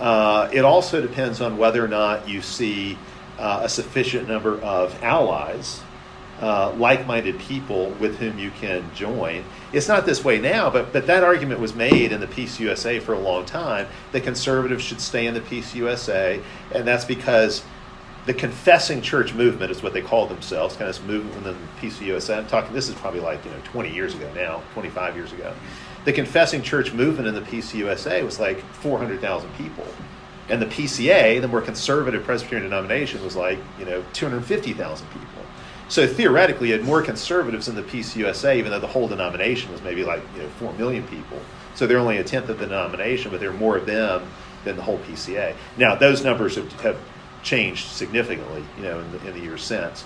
[0.00, 2.98] Uh, it also depends on whether or not you see
[3.38, 5.80] uh, a sufficient number of allies,
[6.40, 9.44] uh, like minded people with whom you can join.
[9.72, 13.14] It's not this way now, but, but that argument was made in the PCUSA for
[13.14, 16.42] a long time that conservatives should stay in the PCUSA,
[16.74, 17.62] and that's because
[18.26, 21.86] the confessing church movement is what they call themselves, kind of this movement within the
[21.86, 22.38] PCUSA.
[22.38, 25.54] I'm talking, this is probably like, you know, 20 years ago now, 25 years ago.
[26.04, 29.86] The confessing church movement in the PCUSA was like 400,000 people.
[30.48, 35.26] And the PCA, the more conservative Presbyterian denomination, was like, you know, 250,000 people.
[35.88, 39.82] So theoretically, you had more conservatives in the PCUSA, even though the whole denomination was
[39.82, 41.40] maybe like, you know, 4 million people.
[41.74, 44.26] So they're only a tenth of the denomination, but there are more of them
[44.64, 45.54] than the whole PCA.
[45.76, 46.98] Now, those numbers have, have
[47.42, 50.04] changed significantly, you know, in the, in the years since.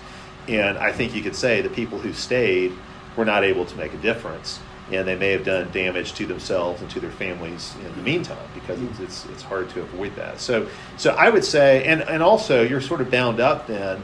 [0.48, 2.72] And I think you could say the people who stayed
[3.16, 4.60] were not able to make a difference,
[4.92, 8.48] and they may have done damage to themselves and to their families in the meantime
[8.54, 10.40] because it's it's, it's hard to avoid that.
[10.40, 14.02] So so I would say, and and also you're sort of bound up then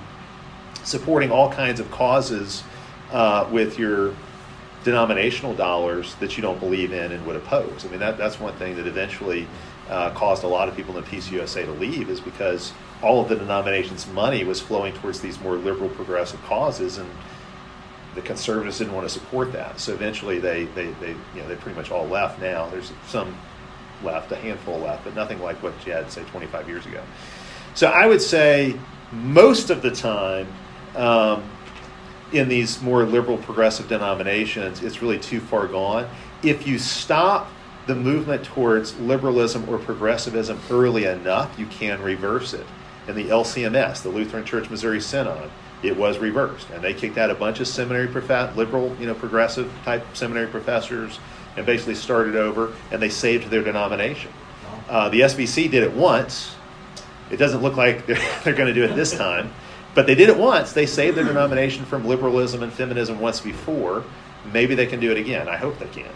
[0.86, 2.62] supporting all kinds of causes
[3.10, 4.14] uh, with your
[4.84, 7.84] denominational dollars that you don't believe in and would oppose.
[7.84, 9.48] I mean that that's one thing that eventually
[9.90, 12.72] uh, caused a lot of people in the PCUSA to leave is because
[13.02, 17.10] all of the denomination's money was flowing towards these more liberal progressive causes and
[18.14, 19.78] the conservatives didn't want to support that.
[19.78, 22.40] So eventually they, they, they you know they pretty much all left.
[22.40, 23.36] Now there's some
[24.04, 27.02] left a handful left but nothing like what you had say 25 years ago.
[27.74, 28.78] So i would say
[29.12, 30.46] most of the time
[30.96, 31.48] um,
[32.32, 36.08] in these more liberal progressive denominations it's really too far gone
[36.42, 37.50] if you stop
[37.86, 42.66] the movement towards liberalism or progressivism early enough you can reverse it
[43.08, 45.50] in the LCMS, the Lutheran Church Missouri Synod,
[45.82, 49.14] it was reversed, and they kicked out a bunch of seminary prof- liberal, you know,
[49.14, 51.18] progressive type seminary professors,
[51.56, 54.32] and basically started over, and they saved their denomination.
[54.88, 56.54] Uh, the SBC did it once.
[57.30, 59.52] It doesn't look like they're, they're going to do it this time,
[59.96, 60.72] but they did it once.
[60.72, 64.04] They saved their denomination from liberalism and feminism once before.
[64.52, 65.48] Maybe they can do it again.
[65.48, 66.12] I hope they can,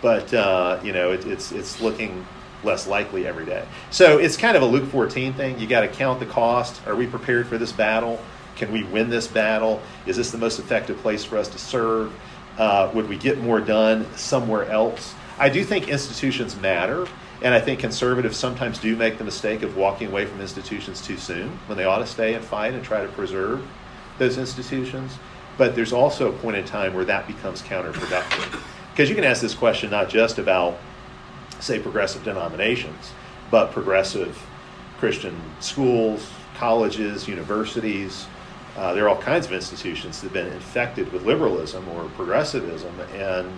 [0.00, 2.24] but uh, you know, it, it's it's looking
[2.64, 3.66] less likely every day.
[3.90, 5.58] So it's kind of a Luke 14 thing.
[5.58, 6.80] You got to count the cost.
[6.86, 8.20] Are we prepared for this battle?
[8.56, 9.82] Can we win this battle?
[10.06, 12.12] Is this the most effective place for us to serve?
[12.56, 15.14] Uh, would we get more done somewhere else?
[15.38, 17.06] I do think institutions matter,
[17.42, 21.16] and I think conservatives sometimes do make the mistake of walking away from institutions too
[21.16, 23.64] soon when they ought to stay and fight and try to preserve
[24.18, 25.16] those institutions.
[25.56, 28.60] But there's also a point in time where that becomes counterproductive.
[28.90, 30.78] Because you can ask this question not just about
[31.60, 33.12] say progressive denominations,
[33.50, 34.40] but progressive
[34.98, 38.26] Christian schools, colleges, universities.
[38.76, 42.94] Uh, there are all kinds of institutions that have been infected with liberalism or progressivism,
[43.14, 43.48] and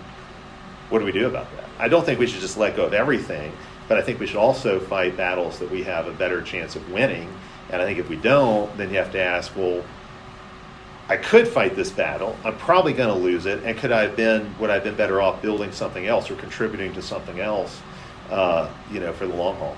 [0.89, 1.69] what do we do about that?
[1.79, 3.51] I don't think we should just let go of everything,
[3.91, 6.91] but I think we should also fight battles that we have a better chance of
[6.93, 7.27] winning.
[7.69, 9.83] And I think if we don't, then you have to ask, well,
[11.09, 12.37] I could fight this battle.
[12.45, 13.65] I'm probably going to lose it.
[13.65, 16.37] And could I have been, would I have been better off building something else or
[16.37, 17.81] contributing to something else,
[18.29, 19.75] uh, you know, for the long haul?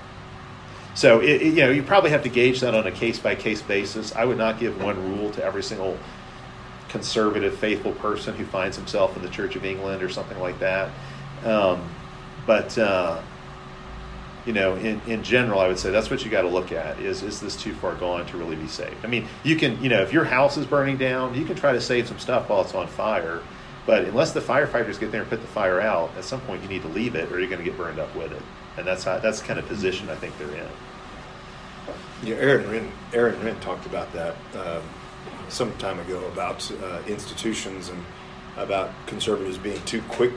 [0.94, 3.34] So, it, it, you know, you probably have to gauge that on a case by
[3.34, 4.14] case basis.
[4.14, 5.98] I would not give one rule to every single
[6.88, 10.92] conservative, faithful person who finds himself in the Church of England or something like that.
[11.44, 11.82] Um,
[12.46, 13.20] but, uh,
[14.46, 16.98] you know, in, in general, I would say that's what you got to look at
[16.98, 19.04] is, is this too far gone to really be saved?
[19.04, 21.72] I mean, you can, you know, if your house is burning down, you can try
[21.72, 23.40] to save some stuff while it's on fire.
[23.86, 26.68] But unless the firefighters get there and put the fire out, at some point you
[26.68, 28.42] need to leave it or you're going to get burned up with it.
[28.76, 30.68] And that's how, that's kind of position I think they're in.
[32.22, 34.82] Yeah, Aaron Renn, Aaron Renn talked about that um,
[35.48, 38.04] some time ago about uh, institutions and
[38.56, 40.32] about conservatives being too quick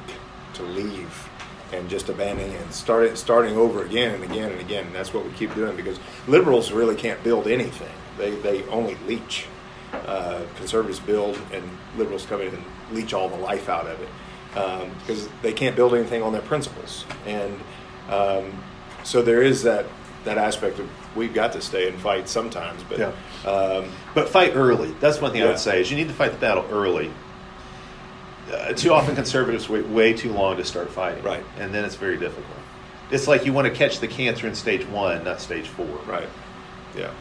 [0.53, 1.29] to leave
[1.73, 4.85] and just abandoning and starting starting over again and again and again.
[4.85, 7.93] And that's what we keep doing because liberals really can't build anything.
[8.17, 9.47] They they only leech.
[9.93, 11.63] Uh, conservatives build, and
[11.97, 14.09] liberals come in and leech all the life out of it
[14.99, 17.05] because um, they can't build anything on their principles.
[17.25, 17.57] And
[18.09, 18.51] um,
[19.03, 19.85] so there is that
[20.25, 23.11] that aspect of we've got to stay and fight sometimes, but Yeah.
[23.49, 24.91] um, But fight early.
[24.99, 27.11] That's one thing I would say is you need to fight the battle early.
[28.51, 31.43] Uh, too often conservatives wait way too long to start fighting, Right.
[31.59, 32.57] And then it's very difficult.
[33.11, 35.85] It's like you want to catch the cancer in stage one, not stage four.
[36.05, 36.27] right,
[36.95, 37.11] yeah.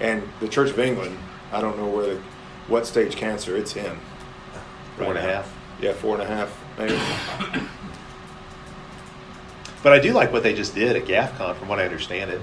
[0.00, 1.16] And the Church of England,
[1.52, 2.22] I don't know where the,
[2.66, 3.96] what stage cancer it's in.
[4.96, 5.54] Four and a half.
[5.80, 6.98] Yeah, four and a half, maybe.
[9.82, 12.40] But I do like what they just did at GAFCON, from what I understand it.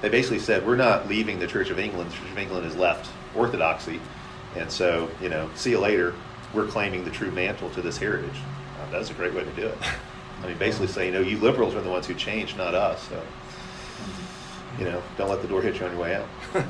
[0.00, 2.10] They basically said, we're not leaving the Church of England.
[2.10, 4.00] The Church of England has left Orthodoxy.
[4.56, 6.14] And so, you know, see you later.
[6.54, 8.36] We're claiming the true mantle to this heritage.
[8.80, 9.78] Uh, that's a great way to do it.
[10.42, 13.08] I mean, basically saying, you know, you liberals are the ones who changed, not us.
[13.08, 13.22] So,
[14.78, 16.28] you know, don't let the door hit you on your way out.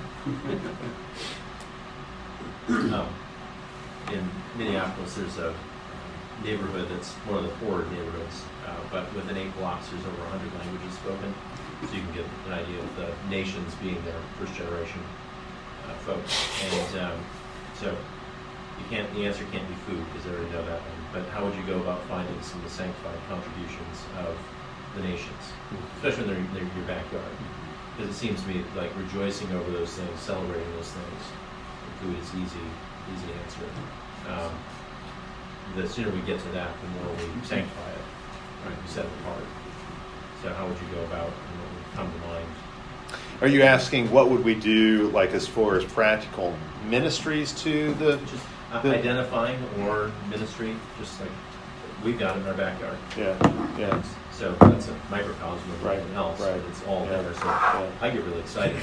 [2.70, 3.08] Um,
[4.12, 5.52] in Minneapolis, there's a
[6.44, 10.46] neighborhood that's one of the poorer neighborhoods, uh, but within eight blocks, there's over 100
[10.60, 11.34] languages spoken.
[11.82, 15.00] So you can get an idea of the nations being their first generation
[15.88, 16.30] uh, folks.
[16.62, 17.18] And um,
[17.74, 17.96] so
[18.80, 21.00] you can't, the answer can't be food because they already know that one.
[21.12, 24.32] But how would you go about finding some of the sanctified contributions of
[24.96, 25.84] the nations, mm-hmm.
[26.00, 27.34] especially in their, their, your backyard?
[27.36, 27.96] Mm-hmm.
[27.96, 31.20] Because it seems to me like rejoicing over those things, celebrating those things,
[32.00, 32.66] food is easy,
[33.12, 33.68] easy answer.
[34.30, 34.52] Um,
[35.76, 37.44] the sooner we get to that, the more we mm-hmm.
[37.44, 38.06] sanctify it,
[38.64, 38.76] right?
[38.80, 39.44] We set it apart.
[40.42, 42.48] So how would you go about, and what would come to mind?
[43.42, 46.56] Are you asking what would we do, like as far as practical
[46.88, 48.16] ministries to the?
[48.16, 51.30] Just The- identifying or ministry, just like
[52.04, 52.96] we've got in our backyard.
[53.16, 53.36] Yeah,
[53.78, 54.02] yeah.
[54.32, 56.40] So that's a microcosm of Right, everything else.
[56.40, 56.60] right.
[56.70, 57.34] It's all Yeah, there.
[57.34, 57.90] So yeah.
[58.00, 58.76] I get really excited.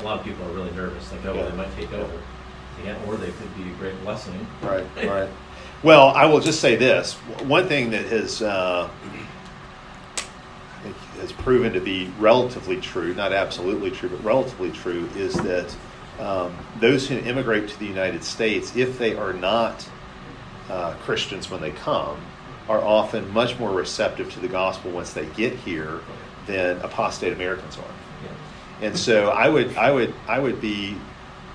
[0.00, 1.48] A lot of people are really nervous, like, oh, Yeah.
[1.48, 2.12] they might take over.
[2.84, 4.46] Yeah, or they could be a great blessing.
[4.60, 5.28] Right, right.
[5.82, 7.14] Well, I will just say this.
[7.44, 8.88] One thing that has, uh,
[11.20, 15.74] has proven to be relatively true, not absolutely true, but relatively true, is that
[16.18, 19.88] um, those who immigrate to the United States, if they are not
[20.68, 22.18] uh, Christians when they come,
[22.68, 26.00] are often much more receptive to the gospel once they get here
[26.46, 27.82] than apostate Americans are.
[28.24, 28.88] Yeah.
[28.88, 30.96] And so I would, I would, I would be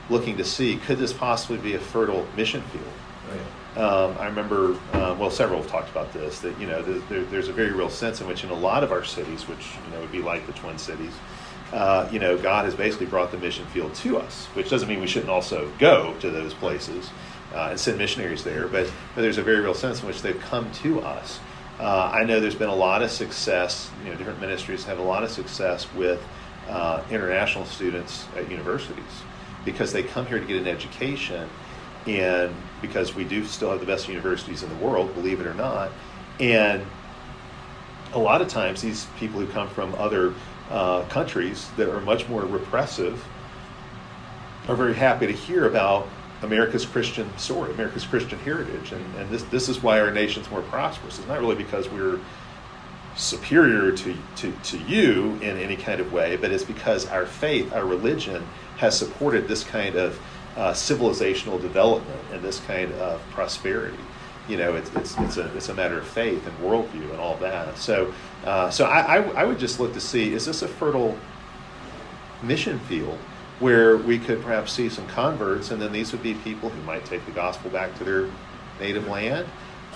[0.10, 2.84] looking to see could this possibly be a fertile mission field?
[3.30, 3.42] Oh, yeah.
[3.76, 6.40] Um, I remember, uh, well, several have talked about this.
[6.40, 8.84] That you know, there, there, there's a very real sense in which, in a lot
[8.84, 11.14] of our cities, which you know would be like the Twin Cities,
[11.72, 14.48] uh, you know, God has basically brought the mission field to us.
[14.48, 17.10] Which doesn't mean we shouldn't also go to those places
[17.54, 20.40] uh, and send missionaries there, but but there's a very real sense in which they've
[20.40, 21.40] come to us.
[21.80, 23.90] Uh, I know there's been a lot of success.
[24.04, 26.22] You know, different ministries have a lot of success with
[26.70, 29.24] uh, international students at universities
[29.66, 31.50] because they come here to get an education
[32.08, 35.54] and because we do still have the best universities in the world, believe it or
[35.54, 35.92] not.
[36.40, 36.86] And
[38.14, 40.34] a lot of times, these people who come from other
[40.72, 43.24] uh, countries that are much more repressive
[44.68, 46.08] are very happy to hear about
[46.42, 48.92] America's Christian story, America's Christian heritage.
[48.92, 51.20] And, and this, this is why our nation's more prosperous.
[51.20, 52.20] It's not really because we're
[53.16, 57.74] superior to, to, to you in any kind of way, but it's because our faith,
[57.74, 58.48] our religion,
[58.78, 60.20] has supported this kind of
[60.56, 63.98] uh, civilizational development and this kind of prosperity.
[64.48, 67.38] You know, it's, it's, it's, a, it's a matter of faith and worldview and all
[67.38, 67.78] that.
[67.78, 68.14] So,
[68.46, 71.18] uh, so I, I, I would just look to see is this a fertile
[72.44, 73.18] mission field
[73.60, 77.06] where we could perhaps see some converts, and then these would be people who might
[77.06, 78.28] take the gospel back to their
[78.80, 79.48] native land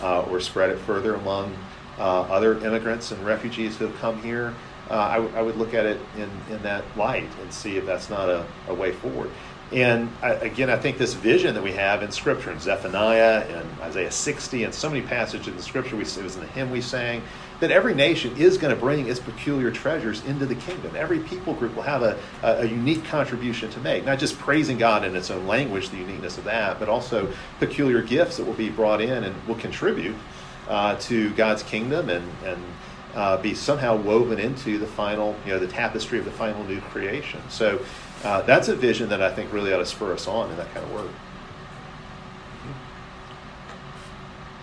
[0.02, 1.56] uh, or spread it further among
[1.98, 4.54] uh, other immigrants and refugees who have come here.
[4.89, 7.88] Uh, I, w- I would look at it in, in that light and see if
[7.88, 9.32] that's not a, a way forward.
[9.72, 13.82] And I, again, I think this vision that we have in Scripture, in Zephaniah and
[13.82, 16.70] Isaiah 60, and so many passages in the Scripture, we, it was in the hymn
[16.70, 17.24] we sang,
[17.59, 20.95] that every nation is going to bring its peculiar treasures into the kingdom.
[20.95, 24.78] Every people group will have a, a, a unique contribution to make, not just praising
[24.78, 28.53] God in its own language, the uniqueness of that, but also peculiar gifts that will
[28.53, 30.16] be brought in and will contribute
[30.68, 32.61] uh, to God's kingdom and, and
[33.16, 36.82] uh, be somehow woven into the final, you know, the tapestry of the final new
[36.82, 37.41] creation.
[37.49, 37.84] So
[38.24, 40.74] uh, that's a vision that I think really ought to spur us on in that
[40.74, 41.09] kind of work.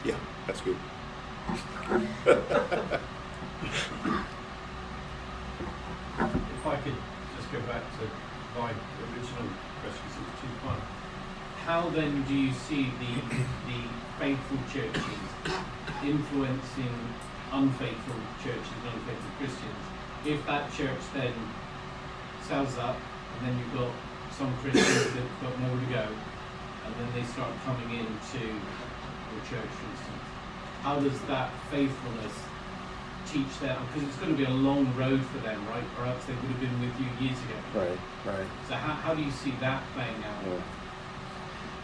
[0.04, 0.76] Yeah, that's good.
[6.54, 6.94] If I could
[7.36, 9.48] just go back to my original
[9.80, 10.80] question, sort of two part.
[11.64, 13.36] how then do you see the
[13.66, 13.80] the
[14.18, 15.02] faithful churches
[16.02, 16.94] influencing
[17.52, 19.82] unfaithful churches and unfaithful Christians?
[20.24, 21.34] If that church then
[22.42, 23.92] sells up, and then you've got
[24.32, 26.06] some Christians that've got nowhere to go,
[26.86, 30.22] and then they start coming into your church, for instance,
[30.82, 32.32] how does that faithfulness
[33.26, 33.80] teach them?
[33.86, 35.84] Because it's going to be a long road for them, right?
[35.98, 37.54] Or else they would have been with you years ago.
[37.74, 38.46] Right, right.
[38.68, 40.44] So how, how do you see that playing out?
[40.46, 40.62] Yeah.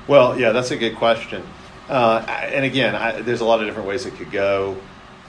[0.08, 1.42] Well, yeah, that's a good question.
[1.88, 4.76] Uh, and again, I, there's a lot of different ways it could go.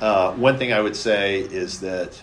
[0.02, 2.22] Uh, one thing I would say is that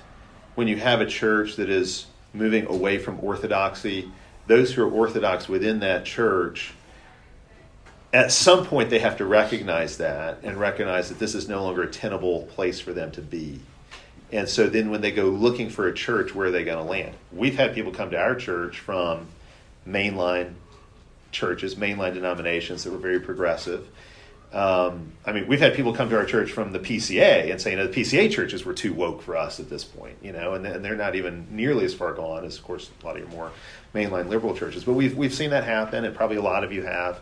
[0.55, 4.11] when you have a church that is moving away from orthodoxy,
[4.47, 6.73] those who are orthodox within that church,
[8.15, 11.83] at some point they have to recognize that and recognize that this is no longer
[11.83, 13.61] a tenable place for them to be.
[14.33, 16.91] And so then when they go looking for a church, where are they going to
[16.91, 17.15] land?
[17.31, 19.27] We've had people come to our church from
[19.87, 20.55] mainline
[21.31, 23.87] churches, mainline denominations that were very progressive.
[24.53, 27.73] Um, I mean, we've had people come to our church from the PCA and say,
[27.73, 30.55] you know, the PCA churches were too woke for us at this point, you know,
[30.55, 33.23] and, and they're not even nearly as far gone as, of course, a lot of
[33.23, 33.51] your more
[33.95, 34.85] mainline liberal churches.
[34.85, 37.21] But we've we've seen that happen, and probably a lot of you have,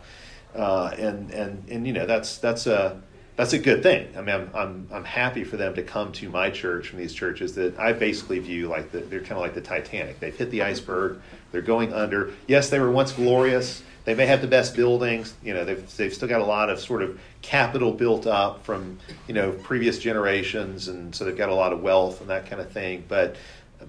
[0.53, 3.01] uh, and and and you know, that's that's a
[3.35, 4.07] that's a good thing.
[4.17, 7.13] I mean, I'm, I'm, I'm happy for them to come to my church from these
[7.13, 10.19] churches that I basically view like the, they're kind of like the Titanic.
[10.19, 11.21] They've hit the iceberg.
[11.51, 12.31] They're going under.
[12.47, 13.83] Yes, they were once glorious.
[14.05, 15.33] They may have the best buildings.
[15.43, 18.99] You know, they've, they've still got a lot of sort of capital built up from,
[19.27, 20.87] you know, previous generations.
[20.87, 23.03] And so they've got a lot of wealth and that kind of thing.
[23.07, 23.35] But,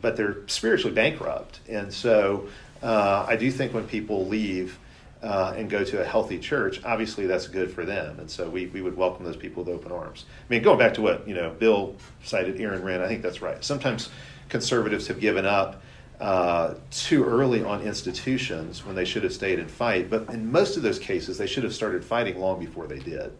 [0.00, 1.60] but they're spiritually bankrupt.
[1.68, 2.48] And so
[2.82, 4.78] uh, I do think when people leave,
[5.22, 8.20] uh, and go to a healthy church, obviously that's good for them.
[8.20, 10.24] And so we, we would welcome those people with open arms.
[10.28, 13.42] I mean, going back to what, you know, Bill cited Aaron Renn, I think that's
[13.42, 13.64] right.
[13.64, 14.10] Sometimes
[14.48, 15.82] conservatives have given up
[16.20, 20.08] uh, too early on institutions when they should have stayed and fight.
[20.08, 23.32] But in most of those cases, they should have started fighting long before they did.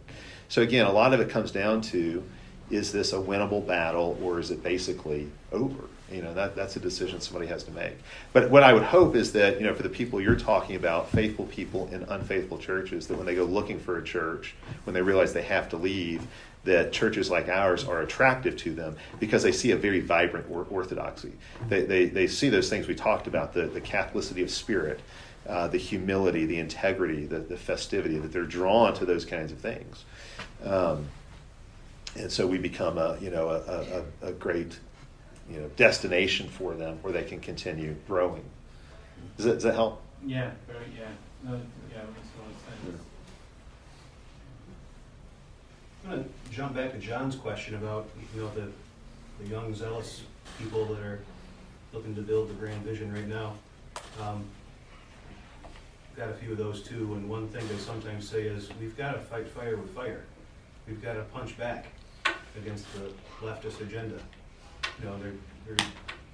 [0.48, 2.22] So again, a lot of it comes down to
[2.70, 5.84] is this a winnable battle or is it basically over?
[6.10, 7.94] You know, that, that's a decision somebody has to make.
[8.32, 11.10] But what I would hope is that, you know, for the people you're talking about,
[11.10, 14.54] faithful people in unfaithful churches, that when they go looking for a church,
[14.84, 16.26] when they realize they have to leave,
[16.66, 21.32] that churches like ours are attractive to them because they see a very vibrant orthodoxy.
[21.68, 25.00] They, they, they see those things we talked about the, the Catholicity of spirit,
[25.48, 29.58] uh, the humility, the integrity, the, the festivity, that they're drawn to those kinds of
[29.58, 30.04] things.
[30.64, 31.06] Um,
[32.16, 34.78] and so we become a, you know, a, a, a great
[35.50, 38.44] you know, destination for them where they can continue growing.
[39.36, 40.02] Does that, does that help?
[40.24, 41.06] Yeah, very, yeah.
[41.44, 41.60] No,
[41.92, 43.02] yeah, makes a lot of sense.
[46.06, 48.68] I'm going to jump back to John's question about, you know, the,
[49.42, 50.22] the young, zealous
[50.56, 51.18] people that are
[51.92, 53.54] looking to build the grand vision right now.
[54.22, 54.44] Um,
[56.16, 59.14] got a few of those too, and one thing they sometimes say is, we've got
[59.14, 60.22] to fight fire with fire.
[60.86, 61.86] We've got to punch back
[62.56, 63.10] against the
[63.44, 64.20] leftist agenda.
[65.00, 65.32] You know, they're,
[65.66, 65.86] they're,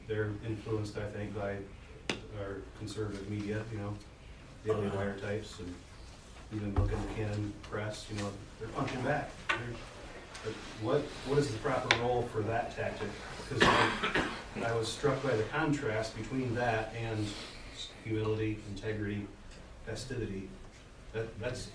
[0.07, 1.57] they're influenced, I think, by
[2.39, 3.95] our conservative media, you know,
[4.67, 5.75] Daily Wire types, and
[6.55, 8.29] even looking at the Canon Press, you know,
[8.63, 9.31] they're punching back.
[9.49, 13.09] But what, what is the proper role for that tactic?
[13.49, 17.27] Because I, I was struck by the contrast between that and
[18.05, 19.27] humility, integrity,
[19.85, 20.49] festivity.
[21.13, 21.69] That, that's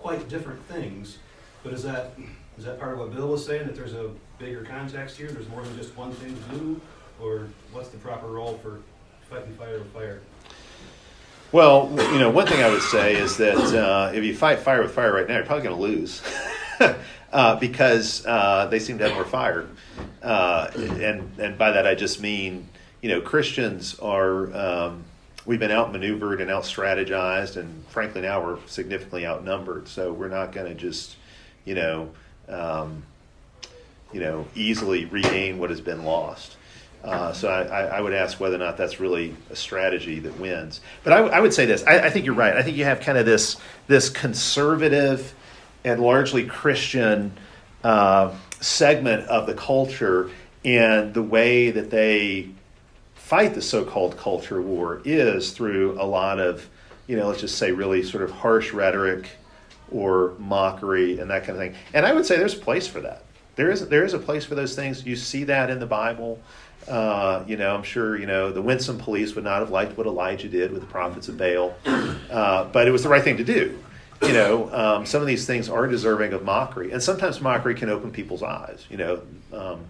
[0.00, 1.18] quite different things.
[1.62, 2.14] But is that
[2.58, 5.48] is that part of what Bill was saying, that there's a bigger context here, there's
[5.48, 6.80] more than just one thing to do?
[7.20, 8.80] Or what's the proper role for
[9.30, 10.20] fighting fire with fire?
[11.52, 14.82] Well, you know, one thing I would say is that uh, if you fight fire
[14.82, 16.22] with fire right now, you're probably going to lose.
[17.32, 19.66] uh, because uh, they seem to have more fire.
[20.22, 22.68] Uh, and, and by that I just mean,
[23.02, 25.02] you know, Christians are, um,
[25.44, 29.88] we've been outmaneuvered and outstrategized, and frankly now we're significantly outnumbered.
[29.88, 31.16] So we're not going to just,
[31.64, 32.10] you know,
[32.48, 33.02] um,
[34.12, 36.56] you know, easily regain what has been lost.
[37.02, 40.82] Uh, so I, I, would ask whether or not that's really a strategy that wins.
[41.02, 42.54] But I, I would say this: I, I, think you're right.
[42.54, 45.34] I think you have kind of this this conservative
[45.82, 47.32] and largely Christian
[47.82, 50.30] uh, segment of the culture,
[50.62, 52.50] and the way that they
[53.14, 56.68] fight the so-called culture war is through a lot of,
[57.06, 59.30] you know, let's just say really sort of harsh rhetoric
[59.90, 61.74] or mockery and that kind of thing.
[61.94, 63.22] And I would say there's a place for that.
[63.56, 65.06] There is there is a place for those things.
[65.06, 66.40] You see that in the Bible.
[66.88, 70.06] Uh, you know, I'm sure you know the winsome police would not have liked what
[70.06, 71.74] Elijah did with the prophets of Baal,
[72.30, 73.78] uh, but it was the right thing to do.
[74.22, 77.88] You know, um, some of these things are deserving of mockery, and sometimes mockery can
[77.88, 78.84] open people's eyes.
[78.90, 79.22] You know,
[79.52, 79.86] um,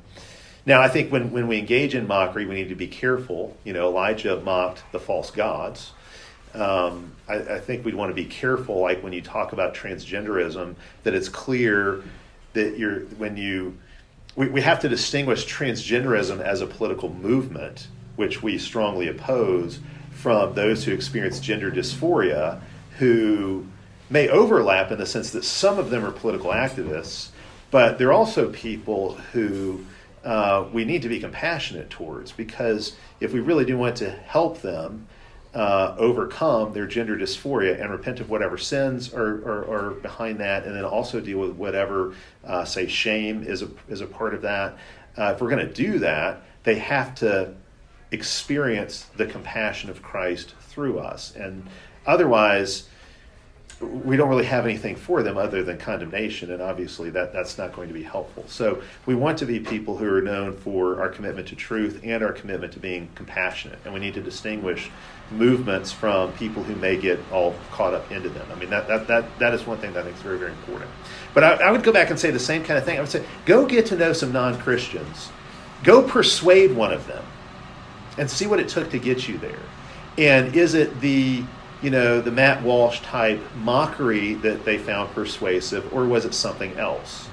[0.67, 3.57] now I think when when we engage in mockery, we need to be careful.
[3.65, 5.93] You know, Elijah mocked the false gods.
[6.55, 10.75] um, I, I, think we'd want to be careful, like when you talk about transgenderism,
[11.05, 12.03] that it's clear
[12.55, 13.79] that you're when you
[14.37, 19.81] we, we have to distinguish transgenderism as a political movement, which we strongly oppose,
[20.13, 22.61] from those who experience gender dysphoria,
[22.99, 23.67] who
[24.11, 27.29] may overlap in the sense that some of them are political activists,
[27.71, 29.85] but they're also people who
[30.25, 34.61] uh, we need to be compassionate towards because if we really do want to help
[34.61, 35.07] them
[35.55, 40.65] uh, overcome their gender dysphoria and repent of whatever sins are, are, are behind that,
[40.65, 44.43] and then also deal with whatever, uh, say, shame is a, is a part of
[44.43, 44.77] that.
[45.19, 47.53] Uh, if we're going to do that, they have to
[48.13, 51.35] experience the compassion of Christ through us.
[51.35, 51.67] And
[52.07, 52.89] otherwise,
[53.81, 57.73] we don't really have anything for them other than condemnation, and obviously that, that's not
[57.73, 58.45] going to be helpful.
[58.47, 62.23] So we want to be people who are known for our commitment to truth and
[62.23, 64.91] our commitment to being compassionate, and we need to distinguish
[65.31, 68.47] movements from people who may get all caught up into them.
[68.53, 70.53] I mean, that, that, that, that is one thing that I think is very, very
[70.53, 70.91] important.
[71.33, 72.99] But I, I would go back and say the same kind of thing.
[72.99, 75.31] I would say, go get to know some non Christians,
[75.85, 77.25] go persuade one of them,
[78.19, 79.59] and see what it took to get you there.
[80.19, 81.45] And is it the
[81.83, 86.77] you know, the Matt Walsh type mockery that they found persuasive, or was it something
[86.77, 87.29] else?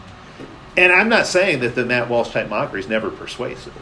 [0.77, 3.75] And I'm not saying that the Matt Walsh type mockery is never persuasive.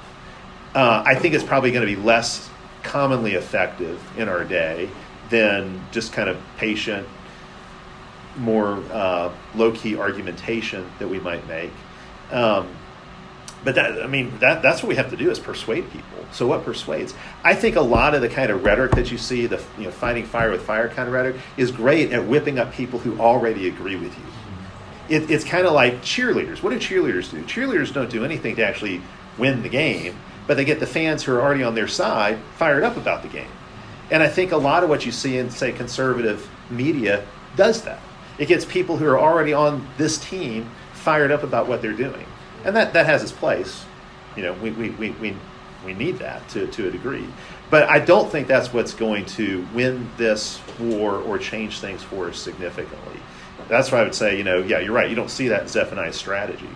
[0.74, 2.50] Uh, I think it's probably going to be less
[2.84, 4.90] commonly effective in our day
[5.30, 7.08] than just kind of patient,
[8.38, 11.72] more uh, low key argumentation that we might make.
[12.32, 12.70] Um,
[13.66, 16.24] but that, I mean, that, that's what we have to do is persuade people.
[16.32, 17.16] So what persuades?
[17.44, 19.92] I think a lot of the kind of rhetoric that you see, the you know,
[19.92, 23.68] fighting fire with fire kind of rhetoric, is great at whipping up people who already
[23.68, 25.18] agree with you.
[25.18, 26.62] It, it's kind of like cheerleaders.
[26.62, 27.44] What do cheerleaders do?
[27.44, 29.02] Cheerleaders don't do anything to actually
[29.40, 32.84] win the game, but they get the fans who are already on their side fired
[32.84, 33.52] up about the game.
[34.12, 38.00] And I think a lot of what you see in, say, conservative media does that.
[38.38, 42.28] It gets people who are already on this team fired up about what they're doing.
[42.66, 43.86] And that, that has its place.
[44.36, 45.36] You know, we, we, we, we
[45.86, 47.28] we need that to, to a degree.
[47.70, 52.28] But I don't think that's what's going to win this war or change things for
[52.30, 53.20] us significantly.
[53.68, 55.10] That's why I would say, you know, yeah, you're right.
[55.10, 56.70] You don't see that in Zephaniah's strategy.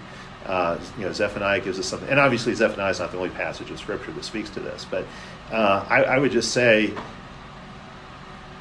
[0.46, 3.70] Uh, you know, Zephaniah gives us something, and obviously Zephaniah is not the only passage
[3.70, 4.86] in Scripture that speaks to this.
[4.90, 5.06] But
[5.52, 6.94] uh, I, I would just say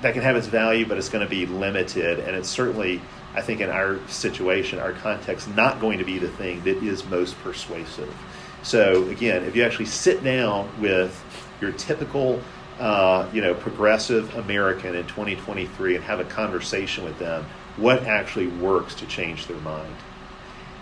[0.02, 3.00] that can have its value, but it's going to be limited, and it's certainly,
[3.34, 7.04] I think, in our situation, our context, not going to be the thing that is
[7.06, 8.14] most persuasive.
[8.62, 11.24] So again, if you actually sit down with
[11.60, 12.40] your typical,
[12.78, 17.44] uh, you know, progressive American in 2023 and have a conversation with them,
[17.76, 19.94] what actually works to change their mind?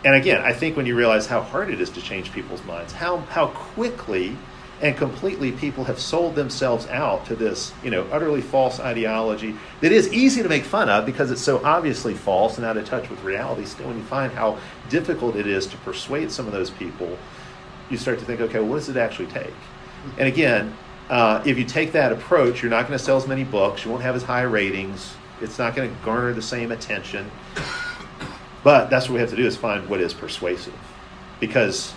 [0.04, 2.92] And again, I think when you realize how hard it is to change people's minds,
[2.92, 4.36] how how quickly
[4.82, 9.90] and completely people have sold themselves out to this, you know, utterly false ideology that
[9.90, 13.08] is easy to make fun of because it's so obviously false and out of touch
[13.08, 13.64] with reality.
[13.64, 14.58] Still, when you find how
[14.90, 17.16] difficult it is to persuade some of those people
[17.90, 19.54] you start to think, okay, well, what does it actually take?
[20.18, 20.76] And again,
[21.08, 23.90] uh, if you take that approach, you're not going to sell as many books, you
[23.90, 27.30] won't have as high ratings, it's not going to garner the same attention.
[28.64, 30.74] But that's what we have to do is find what is persuasive.
[31.38, 31.94] Because,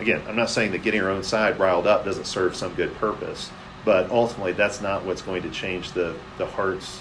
[0.00, 2.94] again, I'm not saying that getting our own side riled up doesn't serve some good
[2.96, 3.50] purpose,
[3.84, 7.00] but ultimately that's not what's going to change the, the hearts,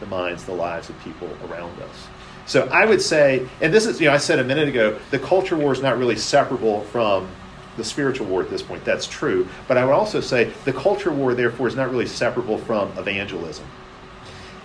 [0.00, 2.06] the minds, the lives of people around us.
[2.46, 5.18] So I would say, and this is, you know, I said a minute ago, the
[5.18, 7.28] culture war is not really separable from
[7.76, 8.84] the spiritual war at this point.
[8.84, 9.48] That's true.
[9.68, 13.64] But I would also say the culture war, therefore, is not really separable from evangelism.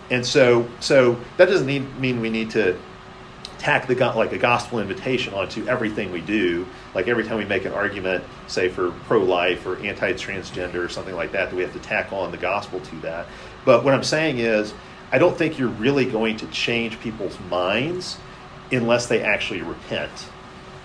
[0.09, 2.77] And so, so that doesn't mean, mean we need to
[3.57, 6.65] tack the like a gospel invitation onto everything we do.
[6.97, 11.31] Like every time we make an argument, say for pro-life or anti-transgender or something like
[11.33, 13.27] that, that we have to tack on the gospel to that.
[13.65, 14.73] But what I'm saying is,
[15.11, 18.17] I don't think you're really going to change people's minds
[18.71, 20.27] unless they actually repent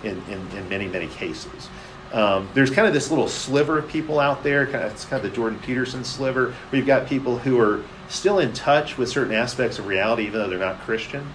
[0.04, 1.70] in, in, in many, many cases.
[2.12, 4.66] Um, there's kind of this little sliver of people out there.
[4.66, 6.54] Kind of, it's kind of the Jordan Peterson sliver.
[6.72, 10.50] We've got people who are still in touch with certain aspects of reality, even though
[10.50, 11.26] they're not Christian.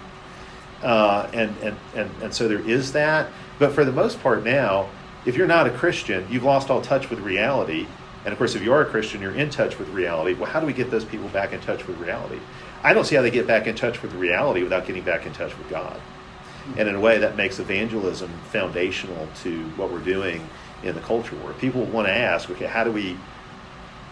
[0.84, 3.28] Uh, and, and, and, and so there is that.
[3.58, 4.88] But for the most part now,
[5.26, 7.86] if you're not a Christian, you've lost all touch with reality.
[8.24, 10.34] And of course, if you are a Christian, you're in touch with reality.
[10.34, 12.38] Well, how do we get those people back in touch with reality?
[12.82, 15.32] I don't see how they get back in touch with reality without getting back in
[15.32, 16.00] touch with God.
[16.76, 20.48] And in a way, that makes evangelism foundational to what we're doing
[20.82, 21.52] in the culture war.
[21.54, 23.16] People want to ask, okay, how do we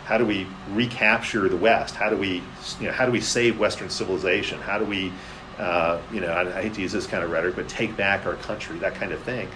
[0.05, 1.97] how do we recapture the West?
[1.97, 2.43] How do we
[2.81, 4.61] you know how do we save Western civilization?
[4.61, 5.13] How do we
[5.59, 8.27] uh, you know I, I hate to use this kind of rhetoric, but take back
[8.27, 9.49] our country, that kind of thing.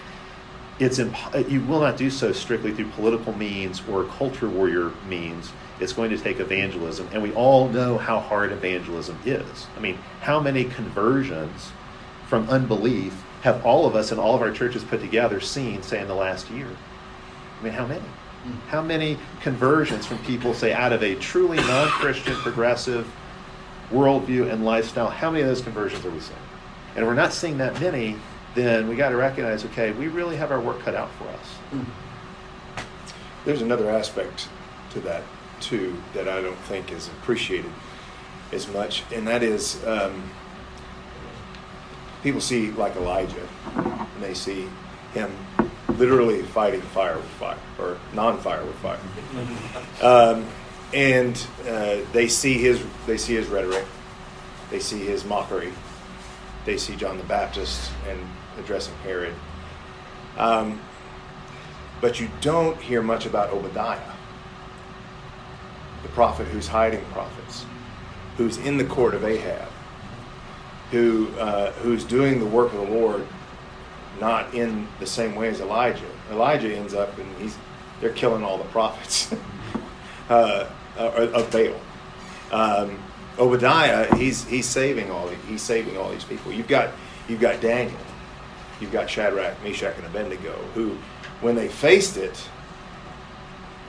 [0.78, 1.16] it's imp-
[1.48, 5.52] you will not do so strictly through political means or culture warrior means.
[5.78, 9.66] It's going to take evangelism, and we all know how hard evangelism is.
[9.76, 11.72] I mean, how many conversions
[12.26, 16.00] from unbelief have all of us in all of our churches put together seen, say,
[16.00, 16.68] in the last year?
[17.60, 18.04] I mean, how many?
[18.68, 23.06] How many conversions from people, say, out of a truly non Christian, progressive
[23.90, 25.10] worldview and lifestyle?
[25.10, 26.38] How many of those conversions are we seeing?
[26.94, 28.16] And if we're not seeing that many,
[28.54, 31.84] then we got to recognize okay, we really have our work cut out for us.
[33.44, 34.48] There's another aspect
[34.90, 35.22] to that,
[35.60, 37.70] too, that I don't think is appreciated
[38.52, 40.30] as much, and that is um,
[42.22, 44.68] people see like Elijah, and they see
[45.14, 45.30] him
[45.88, 48.98] literally fighting fire with fire, or non-fire with fire,
[50.02, 50.46] um,
[50.92, 53.84] and uh, they see his they see his rhetoric,
[54.70, 55.72] they see his mockery,
[56.64, 58.20] they see John the Baptist and
[58.58, 59.34] addressing Herod.
[60.36, 60.80] Um,
[62.00, 64.00] but you don't hear much about Obadiah,
[66.02, 67.64] the prophet who's hiding prophets,
[68.36, 69.68] who's in the court of Ahab,
[70.90, 73.26] who uh, who's doing the work of the Lord,
[74.18, 76.10] not in the same way as Elijah.
[76.30, 77.56] Elijah ends up and he's
[78.00, 79.34] they're killing all the prophets
[80.98, 81.80] uh, of Baal.
[82.52, 82.98] Um,
[83.38, 86.52] Obadiah, he's he's saving all he's saving all these people.
[86.52, 86.90] You've got
[87.28, 87.98] you've got Daniel,
[88.80, 90.96] you've got Shadrach, Meshach, and Abednego, who,
[91.40, 92.48] when they faced it,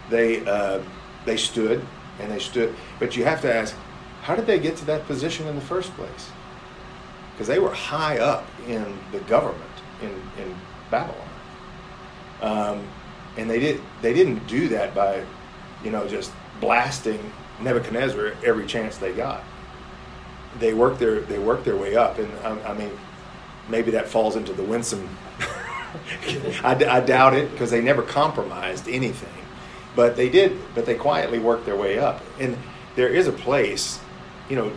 [0.10, 0.82] they uh,
[1.26, 1.86] they stood
[2.20, 2.74] and they stood.
[3.00, 3.76] But you have to ask,
[4.22, 6.30] how did they get to that position in the first place?
[7.34, 9.62] Because they were high up in the government
[10.02, 10.56] in in
[10.90, 11.28] Babylon,
[12.42, 12.88] um,
[13.38, 15.26] and they did they didn't do that by,
[15.84, 16.32] you know, just
[16.62, 19.44] blasting Nebuchadnezzar every chance they got.
[20.60, 22.92] They worked their they worked their way up, and I, I mean,
[23.68, 25.10] maybe that falls into the winsome.
[26.64, 29.46] I, I, doubt it because they never compromised anything,
[29.96, 30.58] but they did.
[30.76, 32.58] But they quietly worked their way up, and
[32.96, 34.00] there is a place.
[34.50, 34.72] You know,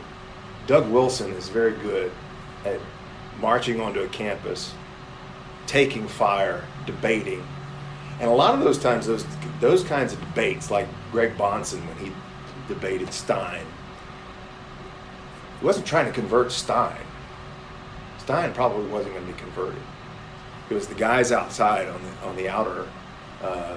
[0.67, 2.13] Doug Wilson is very good
[2.65, 2.81] at
[3.41, 4.73] marching onto a campus,
[5.67, 7.45] taking fire, debating,
[8.21, 9.25] and a lot of those times, those
[9.61, 12.13] those kinds of debates, like Greg Bahnsen when he
[12.69, 13.65] debated Stein.
[15.61, 17.01] He wasn't trying to convert Stein.
[18.19, 19.83] Stein probably wasn't going to be converted.
[20.71, 22.87] It was the guys outside on the on the outer
[23.43, 23.77] uh,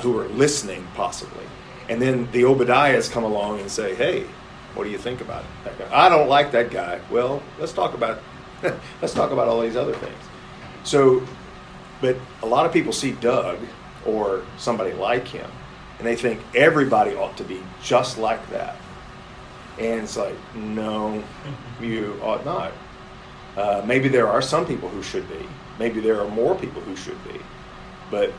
[0.00, 1.44] who were listening, possibly.
[1.88, 4.24] And then the Obadiahs come along and say, "Hey,
[4.74, 5.92] what do you think about it?
[5.92, 7.00] I don't like that guy.
[7.10, 8.20] Well, let's talk about
[9.02, 10.22] let's talk about all these other things."
[10.84, 11.22] So,
[12.00, 13.58] but a lot of people see Doug
[14.06, 15.50] or somebody like him
[15.98, 18.76] and they think everybody ought to be just like that.
[19.78, 21.22] And it's like, no,
[21.80, 22.72] you ought not.
[23.56, 25.48] Uh, maybe there are some people who should be.
[25.78, 27.40] Maybe there are more people who should be.
[28.10, 28.32] But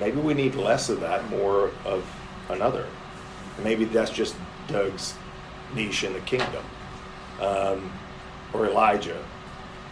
[0.00, 2.04] maybe we need less of that, more of
[2.48, 2.86] another.
[3.62, 4.34] Maybe that's just
[4.66, 5.14] Doug's
[5.74, 6.64] niche in the kingdom,
[7.40, 7.92] um,
[8.52, 9.22] or Elijah.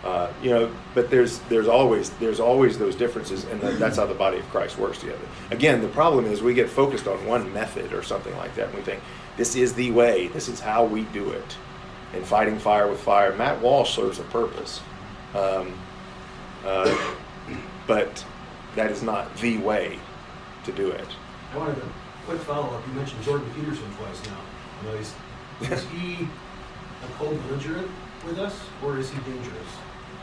[0.05, 4.14] Uh, you know, but there's there's always there's always those differences, and that's how the
[4.14, 5.18] body of Christ works together.
[5.51, 8.74] Again, the problem is we get focused on one method or something like that, and
[8.74, 9.03] we think
[9.36, 11.57] this is the way, this is how we do it.
[12.14, 14.80] And fighting fire with fire, Matt Walsh serves a purpose,
[15.34, 15.78] um,
[16.64, 17.14] uh,
[17.86, 18.24] but
[18.76, 19.98] that is not the way
[20.64, 21.09] to do it.
[21.53, 21.88] I wanted a
[22.26, 22.86] quick follow up.
[22.88, 24.40] You mentioned Jordan Peterson twice now.
[24.82, 25.14] You know, is,
[25.70, 26.26] is he
[27.05, 27.90] a co-belligerent
[28.26, 29.68] with us, or is he dangerous?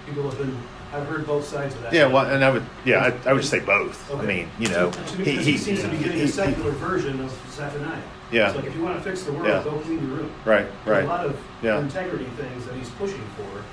[0.08, 0.58] People have been.
[0.94, 1.94] I've heard both sides of that.
[1.94, 4.10] Yeah, well, and I would, yeah, I, I would say both.
[4.10, 4.24] Okay.
[4.24, 6.72] I mean, you know, to, to he, he, he, seems to be getting a secular
[6.72, 8.02] version of Zephaniah.
[8.32, 8.48] Yeah.
[8.48, 9.64] It's like if you want to fix the world, yeah.
[9.64, 10.32] go clean your room.
[10.46, 11.04] Right, right.
[11.04, 11.80] a lot of yeah.
[11.80, 13.64] integrity things that he's pushing for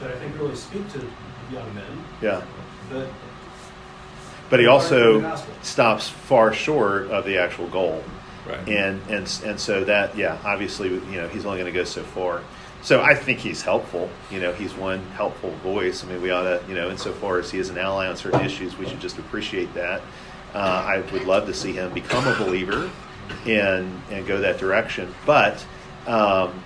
[0.00, 0.98] that I think really speak to
[1.50, 2.04] young men.
[2.20, 2.44] Yeah.
[2.90, 3.08] But
[4.48, 8.02] but he also stops far short of the actual goal.
[8.46, 8.68] Right.
[8.68, 12.02] And and and so that yeah, obviously you know he's only going to go so
[12.02, 12.42] far.
[12.86, 14.08] So I think he's helpful.
[14.30, 16.04] You know, he's one helpful voice.
[16.04, 18.44] I mean, we ought to, you know, insofar as he is an ally on certain
[18.44, 20.02] issues, we should just appreciate that.
[20.54, 22.88] Uh, I would love to see him become a believer
[23.44, 25.12] and and go that direction.
[25.26, 25.66] But
[26.06, 26.62] um,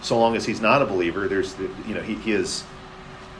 [0.00, 1.58] so long as he's not a believer, there's,
[1.88, 2.62] you know, he, he is,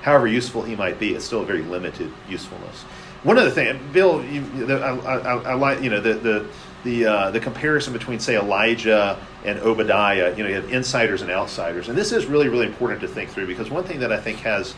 [0.03, 2.83] however useful he might be, it's still a very limited usefulness.
[3.23, 6.49] One other thing, Bill, you, I, I, I like, you know, the the
[6.85, 10.35] the uh, the comparison between say Elijah and Obadiah.
[10.37, 13.31] You know, you have insiders and outsiders, and this is really really important to think
[13.31, 14.75] through because one thing that I think has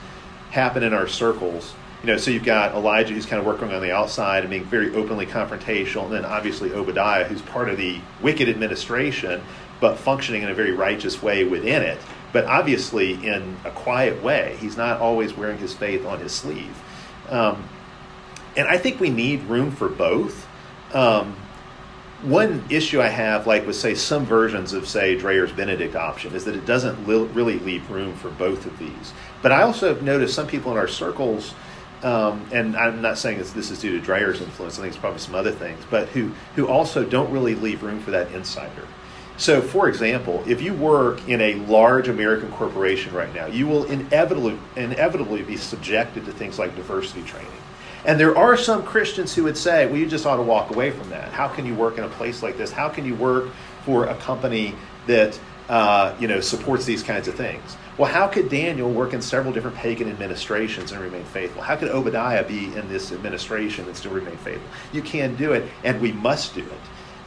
[0.50, 1.74] happened in our circles.
[2.02, 4.64] You know, so you've got Elijah who's kind of working on the outside and being
[4.64, 9.42] very openly confrontational, and then obviously Obadiah who's part of the wicked administration,
[9.80, 11.98] but functioning in a very righteous way within it.
[12.32, 14.56] But obviously in a quiet way.
[14.60, 16.76] He's not always wearing his faith on his sleeve.
[17.30, 17.66] Um,
[18.56, 20.46] and I think we need room for both.
[20.94, 21.34] Um,
[22.22, 26.44] one issue I have, like with say some versions of say Dreher's Benedict option, is
[26.46, 29.12] that it doesn't li- really leave room for both of these.
[29.42, 31.54] But I also have noticed some people in our circles,
[32.02, 34.78] um, and I'm not saying this, this is due to Dreher's influence.
[34.78, 38.00] I think it's probably some other things, but who who also don't really leave room
[38.00, 38.86] for that insider.
[39.38, 43.84] So, for example, if you work in a large American corporation right now, you will
[43.84, 47.52] inevitably inevitably be subjected to things like diversity training
[48.06, 50.92] and there are some Christians who would say, well, you just ought to walk away
[50.92, 51.32] from that.
[51.32, 52.70] How can you work in a place like this?
[52.70, 53.50] How can you work
[53.84, 54.74] for a company
[55.06, 55.38] that
[55.68, 57.76] uh, you know supports these kinds of things?
[57.98, 61.62] Well, how could Daniel work in several different pagan administrations and remain faithful?
[61.62, 64.68] How could Obadiah be in this administration and still remain faithful?
[64.92, 66.80] You can do it, and we must do it.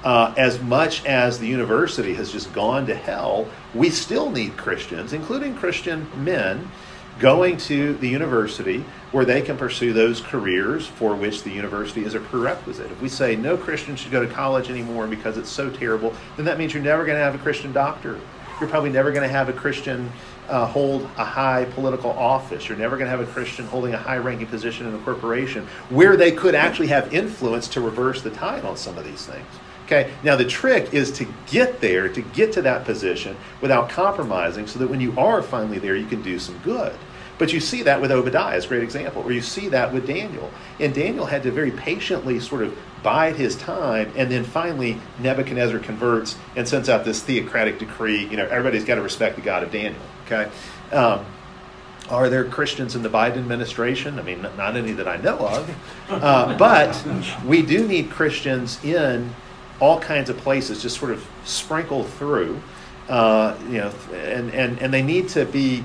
[0.03, 5.11] Uh, as much as the university has just gone to hell, we still need Christians,
[5.11, 6.71] including Christian men,
[7.19, 12.15] going to the university where they can pursue those careers for which the university is
[12.15, 12.89] a prerequisite.
[12.91, 16.45] If we say no Christian should go to college anymore because it's so terrible, then
[16.45, 18.19] that means you're never going to have a Christian doctor.
[18.59, 20.11] You're probably never going to have a Christian
[20.47, 22.67] uh, hold a high political office.
[22.67, 25.67] You're never going to have a Christian holding a high ranking position in a corporation
[25.89, 29.45] where they could actually have influence to reverse the tide on some of these things.
[29.85, 34.67] Okay, now the trick is to get there, to get to that position without compromising,
[34.67, 36.93] so that when you are finally there, you can do some good.
[37.39, 40.05] But you see that with Obadiah as a great example, or you see that with
[40.05, 40.51] Daniel.
[40.79, 45.79] And Daniel had to very patiently sort of bide his time, and then finally Nebuchadnezzar
[45.79, 48.25] converts and sends out this theocratic decree.
[48.25, 50.01] You know, everybody's got to respect the God of Daniel.
[50.25, 50.51] Okay.
[50.91, 51.25] Um,
[52.09, 54.19] are there Christians in the Biden administration?
[54.19, 55.75] I mean, not any that I know of,
[56.09, 57.01] uh, but
[57.45, 59.33] we do need Christians in
[59.79, 62.59] all kinds of places, just sort of sprinkled through.
[63.07, 65.83] Uh, you know, and, and, and they need to be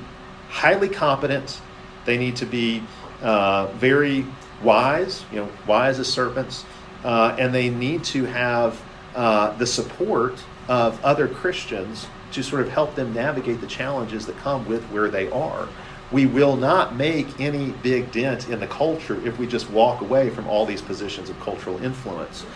[0.54, 1.60] highly competent.
[2.04, 2.80] They need to be
[3.22, 4.24] uh, very
[4.62, 6.64] wise, you know, wise as serpents,
[7.02, 8.80] uh, and they need to have
[9.16, 10.38] uh, the support
[10.68, 15.08] of other Christians to sort of help them navigate the challenges that come with where
[15.08, 15.68] they are.
[16.12, 20.30] We will not make any big dent in the culture if we just walk away
[20.30, 22.46] from all these positions of cultural influence.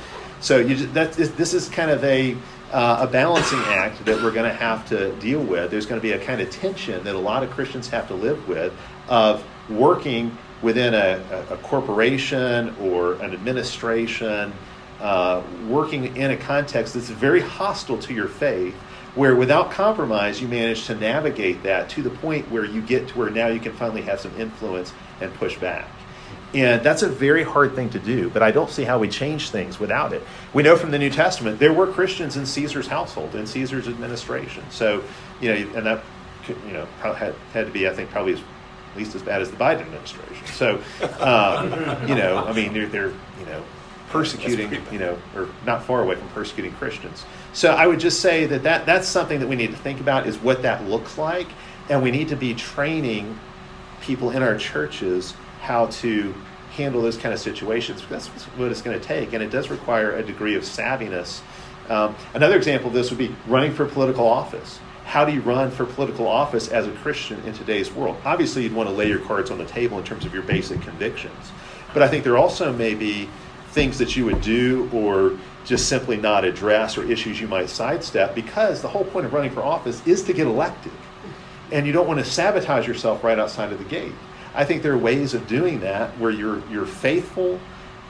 [0.40, 2.36] So you, that is, this is kind of a
[2.72, 5.70] uh, a balancing act that we're going to have to deal with.
[5.70, 8.14] There's going to be a kind of tension that a lot of Christians have to
[8.14, 8.72] live with
[9.08, 14.52] of working within a, a corporation or an administration,
[15.00, 18.74] uh, working in a context that's very hostile to your faith,
[19.14, 23.18] where without compromise you manage to navigate that to the point where you get to
[23.18, 25.88] where now you can finally have some influence and push back.
[26.54, 29.50] And that's a very hard thing to do, but I don't see how we change
[29.50, 30.22] things without it.
[30.54, 34.64] We know from the New Testament there were Christians in Caesar's household, in Caesar's administration.
[34.70, 35.04] So,
[35.42, 36.02] you know, and that,
[36.48, 38.40] you know, had, had to be, I think, probably at
[38.96, 40.46] least as bad as the Biden administration.
[40.46, 40.76] So,
[41.20, 43.62] um, you know, I mean, they're, they're you know,
[44.08, 47.26] persecuting, you know, or not far away from persecuting Christians.
[47.52, 50.26] So I would just say that, that that's something that we need to think about
[50.26, 51.48] is what that looks like.
[51.90, 53.38] And we need to be training
[54.00, 55.34] people in our churches
[55.68, 56.34] how to
[56.70, 58.02] handle those kind of situations.
[58.08, 61.42] That's what it's going to take, and it does require a degree of savviness.
[61.90, 64.80] Um, another example of this would be running for political office.
[65.04, 68.16] How do you run for political office as a Christian in today's world?
[68.24, 70.80] Obviously, you'd want to lay your cards on the table in terms of your basic
[70.80, 71.52] convictions.
[71.92, 73.28] But I think there also may be
[73.72, 78.34] things that you would do or just simply not address or issues you might sidestep
[78.34, 80.92] because the whole point of running for office is to get elected.
[81.70, 84.14] And you don't want to sabotage yourself right outside of the gate.
[84.58, 87.60] I think there are ways of doing that where you're you're faithful,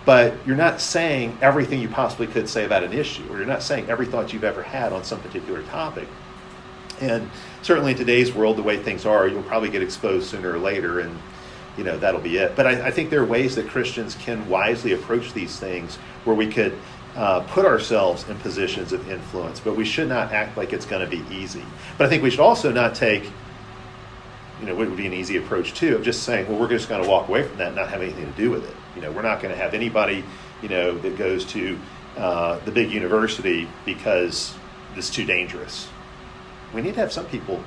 [0.07, 3.63] but you're not saying everything you possibly could say about an issue, or you're not
[3.63, 6.09] saying every thought you've ever had on some particular topic.
[7.03, 7.31] And
[7.61, 11.01] certainly in today's world, the way things are, you'll probably get exposed sooner or later,
[11.01, 11.19] and
[11.77, 12.57] you know that'll be it.
[12.57, 16.35] But I, I think there are ways that Christians can wisely approach these things where
[16.35, 16.73] we could
[17.15, 21.07] uh, put ourselves in positions of influence, but we should not act like it's going
[21.07, 21.65] to be easy.
[21.99, 23.31] But I think we should also not take
[24.61, 26.89] you know, it would be an easy approach too of just saying, well, we're just
[26.89, 28.77] going to walk away from that and not have anything to do with it.
[28.97, 30.25] You know, we're not going to have anybody,
[30.63, 31.79] you know, that goes to
[32.17, 34.55] uh, the big university because
[34.97, 35.89] it's too dangerous.
[36.75, 37.63] We need to have some people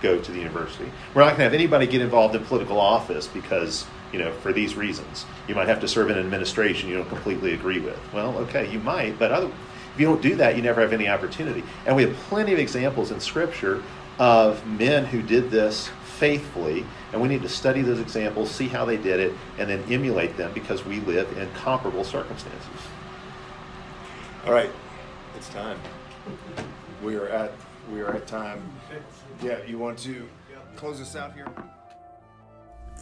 [0.00, 0.90] go to the university.
[1.14, 4.52] We're not going to have anybody get involved in political office because, you know, for
[4.52, 5.26] these reasons.
[5.46, 7.98] You might have to serve in an administration you don't completely agree with.
[8.12, 9.48] Well, okay, you might, but other,
[9.94, 11.62] if you don't do that, you never have any opportunity.
[11.84, 13.82] And we have plenty of examples in Scripture
[14.18, 15.90] of men who did this
[16.20, 19.82] faithfully, and we need to study those examples, see how they did it, and then
[19.90, 22.68] emulate them because we live in comparable circumstances.
[24.44, 24.70] All right,
[25.34, 25.78] it's time.
[27.02, 27.52] We are at
[27.90, 28.62] we are at time.
[29.42, 30.28] Yeah, you want to
[30.76, 31.48] close us out here?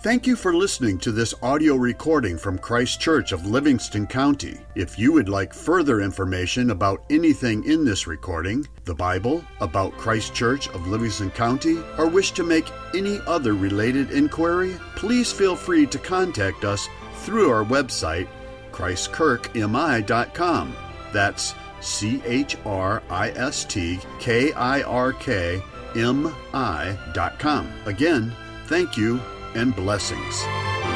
[0.00, 4.60] Thank you for listening to this audio recording from Christ Church of Livingston County.
[4.76, 10.32] If you would like further information about anything in this recording, the Bible, about Christ
[10.32, 15.84] Church of Livingston County, or wish to make any other related inquiry, please feel free
[15.86, 16.88] to contact us
[17.24, 18.28] through our website,
[18.70, 20.76] christkirkmi.com.
[21.12, 25.60] That's C H R I S T K I R K
[25.96, 27.72] M I.com.
[27.84, 28.32] Again,
[28.66, 29.20] thank you
[29.58, 30.87] and blessings.